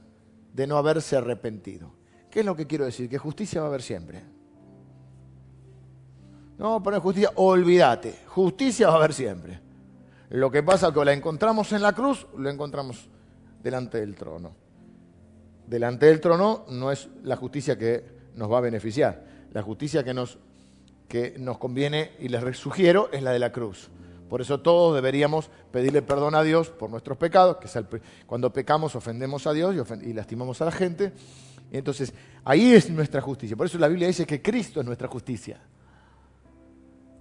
[0.52, 1.92] de no haberse arrepentido.
[2.30, 3.08] ¿Qué es lo que quiero decir?
[3.08, 4.22] Que justicia va a haber siempre.
[6.58, 9.60] No, poner justicia, olvídate, justicia va a haber siempre.
[10.30, 13.08] Lo que pasa es que la encontramos en la cruz, lo encontramos
[13.62, 14.54] delante del trono.
[15.66, 18.04] Delante del trono no es la justicia que
[18.34, 19.24] nos va a beneficiar.
[19.52, 20.38] La justicia que nos,
[21.08, 23.90] que nos conviene y les sugiero es la de la cruz.
[24.28, 27.68] Por eso todos deberíamos pedirle perdón a Dios por nuestros pecados, que
[28.26, 31.12] cuando pecamos ofendemos a Dios y, lastimamos a la gente.
[31.70, 32.12] entonces,
[32.44, 33.56] ahí es nuestra justicia.
[33.56, 35.60] Por eso la Biblia dice que Cristo es nuestra justicia.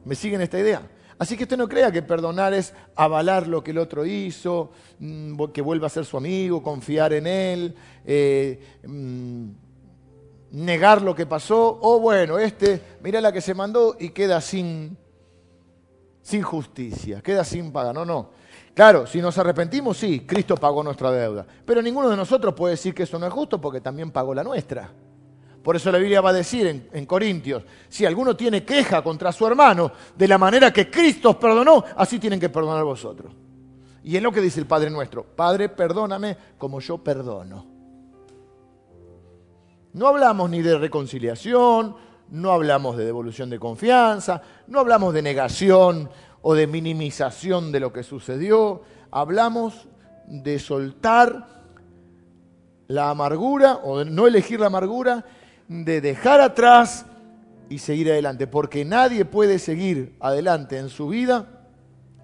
[0.05, 0.81] ¿Me siguen esta idea?
[1.17, 5.45] Así que usted no crea que perdonar es avalar lo que el otro hizo, mm,
[5.53, 7.75] que vuelva a ser su amigo, confiar en él,
[8.05, 9.49] eh, mm,
[10.51, 14.97] negar lo que pasó, o bueno, este, mira la que se mandó y queda sin,
[16.23, 17.93] sin justicia, queda sin paga.
[17.93, 18.31] No, no.
[18.73, 21.45] Claro, si nos arrepentimos, sí, Cristo pagó nuestra deuda.
[21.63, 24.43] Pero ninguno de nosotros puede decir que eso no es justo porque también pagó la
[24.43, 24.89] nuestra.
[25.61, 29.45] Por eso la Biblia va a decir en, Corintios, si alguno tiene queja contra su
[29.45, 33.31] hermano, de la manera que Cristo os perdonó, así tienen que perdonar vosotros.
[34.03, 37.65] Y es lo que dice el Padre nuestro, Padre, perdóname como yo perdono.
[39.93, 41.95] No hablamos ni de reconciliación,
[42.29, 46.09] no hablamos de devolución de confianza, no hablamos de negación
[46.41, 49.87] o de minimización de lo que sucedió, hablamos
[50.27, 51.47] de soltar
[52.87, 55.25] la amargura o de no elegir la amargura,
[55.67, 57.05] de dejar atrás
[57.69, 61.47] y seguir adelante, porque nadie puede seguir adelante en su vida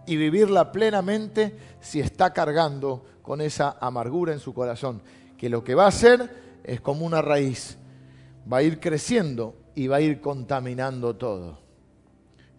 [0.05, 5.01] y vivirla plenamente si está cargando con esa amargura en su corazón,
[5.37, 7.77] que lo que va a hacer es como una raíz,
[8.51, 11.59] va a ir creciendo y va a ir contaminando todo.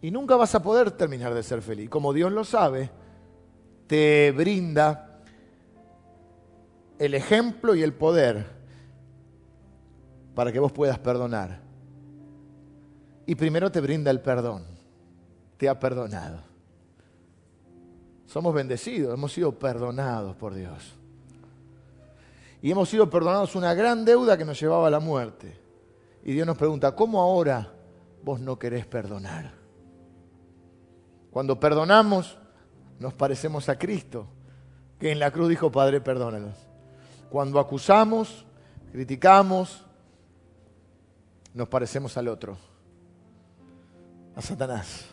[0.03, 1.91] Y nunca vas a poder terminar de ser feliz.
[1.91, 2.91] Como Dios lo sabe,
[3.87, 5.21] te brinda
[6.99, 8.47] el ejemplo y el poder
[10.35, 11.61] para que vos puedas perdonar.
[13.27, 14.65] Y primero te brinda el perdón.
[15.59, 16.41] Te ha perdonado.
[18.27, 20.95] Somos bendecidos, hemos sido perdonados por Dios.
[22.63, 25.60] Y hemos sido perdonados una gran deuda que nos llevaba a la muerte.
[26.23, 27.73] Y Dios nos pregunta, ¿cómo ahora
[28.23, 29.53] vos no querés perdonar?
[31.31, 32.39] Cuando perdonamos,
[32.99, 34.27] nos parecemos a Cristo,
[34.99, 36.57] que en la cruz dijo, Padre, perdónanos.
[37.31, 38.45] Cuando acusamos,
[38.93, 39.87] criticamos,
[41.55, 42.59] nos parecemos al otro,
[44.35, 45.07] a Satanás,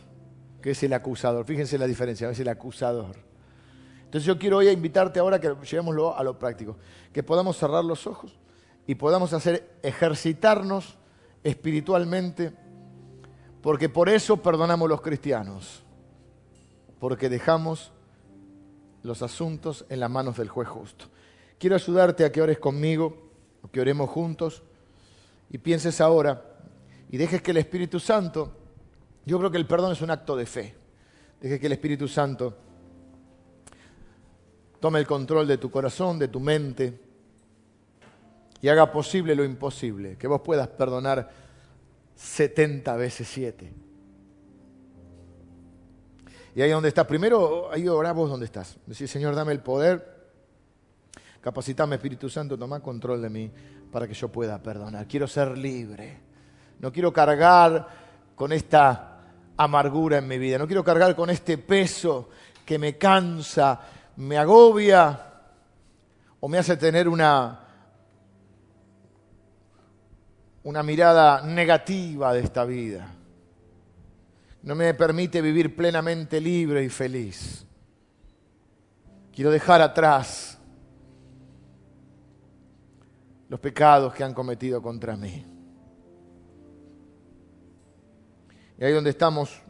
[0.62, 1.45] que es el acusador.
[1.45, 3.16] Fíjense la diferencia, es el acusador.
[4.03, 6.78] Entonces yo quiero hoy invitarte ahora que llevémoslo a lo práctico,
[7.14, 8.38] que podamos cerrar los ojos
[8.88, 10.98] y podamos hacer ejercitarnos
[11.44, 12.54] espiritualmente,
[13.62, 15.84] porque por eso perdonamos los cristianos,
[17.00, 17.92] porque dejamos
[19.04, 21.06] los asuntos en las manos del juez justo.
[21.60, 23.30] Quiero ayudarte a que ores conmigo,
[23.72, 24.64] que oremos juntos
[25.50, 26.42] y pienses ahora
[27.10, 28.54] y dejes que el Espíritu Santo,
[29.26, 30.76] yo creo que el perdón es un acto de fe,
[31.42, 32.56] dejes que el Espíritu Santo
[34.80, 37.07] tome el control de tu corazón, de tu mente,
[38.62, 41.30] y haga posible lo imposible, que vos puedas perdonar
[42.16, 43.74] 70 veces 7.
[46.55, 48.78] Y ahí donde estás, primero, ahí orá vos donde estás.
[48.88, 50.32] Decir, Señor, dame el poder,
[51.39, 53.51] capacitame Espíritu Santo, toma control de mí
[53.91, 55.08] para que yo pueda perdonar.
[55.08, 56.18] Quiero ser libre.
[56.80, 57.88] No quiero cargar
[58.36, 59.20] con esta
[59.55, 60.58] amargura en mi vida.
[60.58, 62.30] No quiero cargar con este peso
[62.66, 63.80] que me cansa,
[64.18, 65.20] me agobia
[66.39, 67.66] o me hace tener una
[70.68, 73.15] una mirada negativa de esta vida.
[74.63, 77.65] No me permite vivir plenamente libre y feliz.
[79.34, 80.57] Quiero dejar atrás
[83.47, 85.45] los pecados que han cometido contra mí.
[88.78, 89.61] Y ahí donde estamos,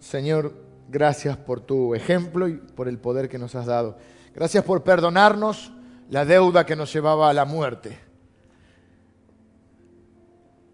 [0.00, 0.52] Señor,
[0.88, 3.96] gracias por tu ejemplo y por el poder que nos has dado.
[4.34, 5.70] Gracias por perdonarnos
[6.10, 8.07] la deuda que nos llevaba a la muerte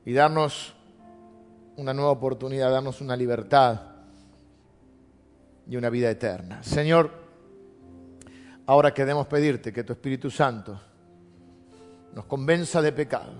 [0.05, 0.75] y darnos
[1.77, 3.81] una nueva oportunidad, darnos una libertad
[5.67, 6.63] y una vida eterna.
[6.63, 7.11] Señor,
[8.67, 10.79] ahora queremos pedirte que tu Espíritu Santo
[12.15, 13.33] nos convenza de pecado,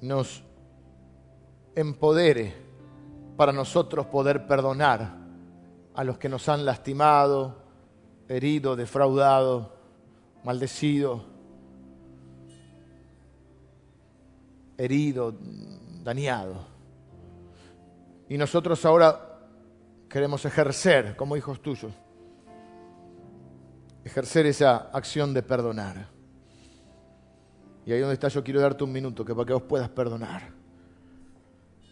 [0.00, 0.42] nos
[1.74, 2.54] empodere
[3.36, 5.18] para nosotros poder perdonar
[5.94, 7.56] a los que nos han lastimado,
[8.28, 9.76] herido, defraudado,
[10.44, 11.24] maldecido,
[14.80, 15.36] herido,
[16.02, 16.66] dañado.
[18.28, 19.38] Y nosotros ahora
[20.08, 21.92] queremos ejercer como hijos tuyos,
[24.04, 26.08] ejercer esa acción de perdonar.
[27.84, 30.50] Y ahí donde está yo quiero darte un minuto que para que vos puedas perdonar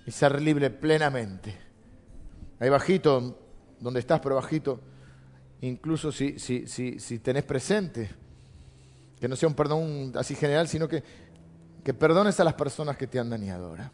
[0.07, 1.55] y ser libre plenamente.
[2.59, 3.39] Ahí bajito,
[3.79, 4.81] donde estás, pero bajito,
[5.61, 8.09] incluso si, si, si, si tenés presente,
[9.21, 11.03] que no sea un perdón así general, sino que,
[11.89, 13.91] que perdones a las personas que te han dañado ahora.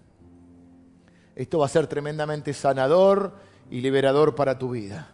[1.37, 3.37] Esto va a ser tremendamente sanador
[3.71, 5.13] y liberador para tu vida.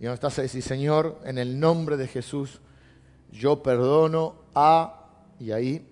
[0.00, 2.62] Y donde estás a decir, Señor, en el nombre de Jesús,
[3.30, 5.86] yo perdono a, y ahí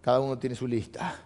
[0.00, 1.16] cada uno tiene su lista.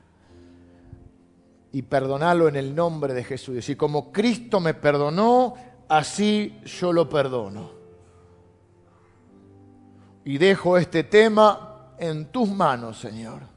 [1.70, 3.52] Y perdonarlo en el nombre de Jesús.
[3.52, 5.54] Y decir, como Cristo me perdonó,
[5.88, 7.70] así yo lo perdono.
[10.24, 13.51] Y dejo este tema en tus manos, Señor.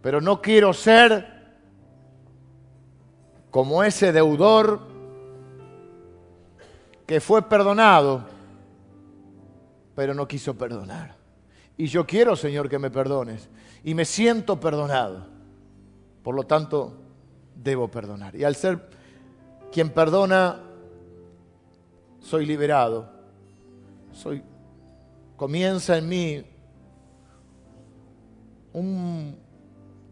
[0.00, 1.38] Pero no quiero ser
[3.50, 4.80] como ese deudor
[7.06, 8.24] que fue perdonado,
[9.94, 11.16] pero no quiso perdonar.
[11.76, 13.48] Y yo quiero, Señor, que me perdones.
[13.82, 15.26] Y me siento perdonado.
[16.22, 16.92] Por lo tanto,
[17.54, 18.36] debo perdonar.
[18.36, 18.90] Y al ser
[19.72, 20.60] quien perdona,
[22.20, 23.10] soy liberado.
[24.12, 24.42] Soy,
[25.36, 26.44] comienza en mí
[28.72, 29.47] un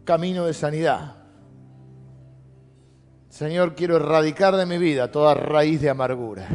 [0.07, 1.15] camino de sanidad.
[3.27, 6.47] Señor, quiero erradicar de mi vida toda raíz de amargura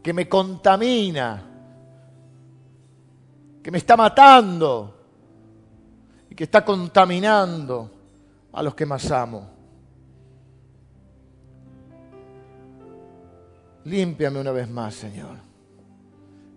[0.00, 1.42] que me contamina,
[3.60, 4.94] que me está matando
[6.30, 7.90] y que está contaminando
[8.52, 9.50] a los que más amo.
[13.86, 15.38] Límpiame una vez más, Señor.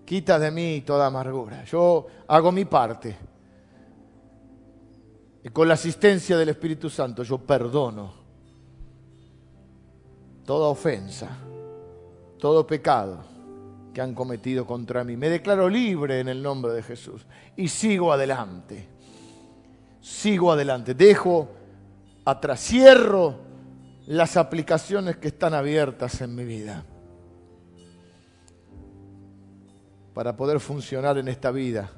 [0.05, 1.63] Quita de mí toda amargura.
[1.63, 3.28] Yo hago mi parte.
[5.49, 8.13] Y con la asistencia del Espíritu Santo yo perdono
[10.45, 11.27] toda ofensa,
[12.37, 13.23] todo pecado
[13.91, 15.17] que han cometido contra mí.
[15.17, 17.25] Me declaro libre en el nombre de Jesús
[17.55, 18.87] y sigo adelante.
[19.99, 20.93] Sigo adelante.
[20.93, 21.49] Dejo
[22.25, 23.33] atrás, cierro
[24.05, 26.85] las aplicaciones que están abiertas en mi vida
[30.13, 31.89] para poder funcionar en esta vida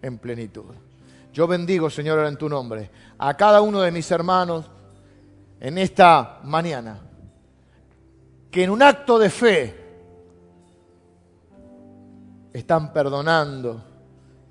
[0.00, 0.89] en plenitud.
[1.32, 4.66] Yo bendigo, Señor, en tu nombre, a cada uno de mis hermanos
[5.60, 6.98] en esta mañana,
[8.50, 9.80] que en un acto de fe
[12.52, 13.82] están perdonando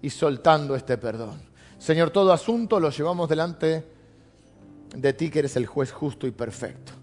[0.02, 1.42] y soltando este perdón.
[1.78, 3.86] Señor, todo asunto lo llevamos delante
[4.96, 6.94] de ti que eres el juez justo y perfecto.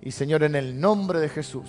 [0.00, 1.68] Y Señor, en el nombre de Jesús,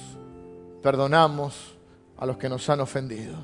[0.83, 1.75] perdonamos
[2.17, 3.35] a los que nos han ofendido,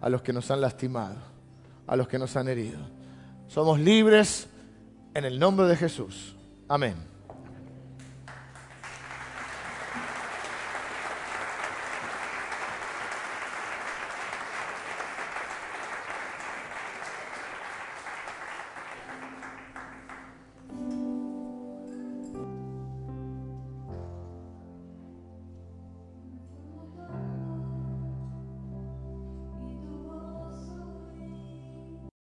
[0.00, 1.31] a los que nos han lastimado,
[1.92, 2.78] a los que nos han herido.
[3.48, 4.48] Somos libres
[5.12, 6.34] en el nombre de Jesús.
[6.66, 7.11] Amén.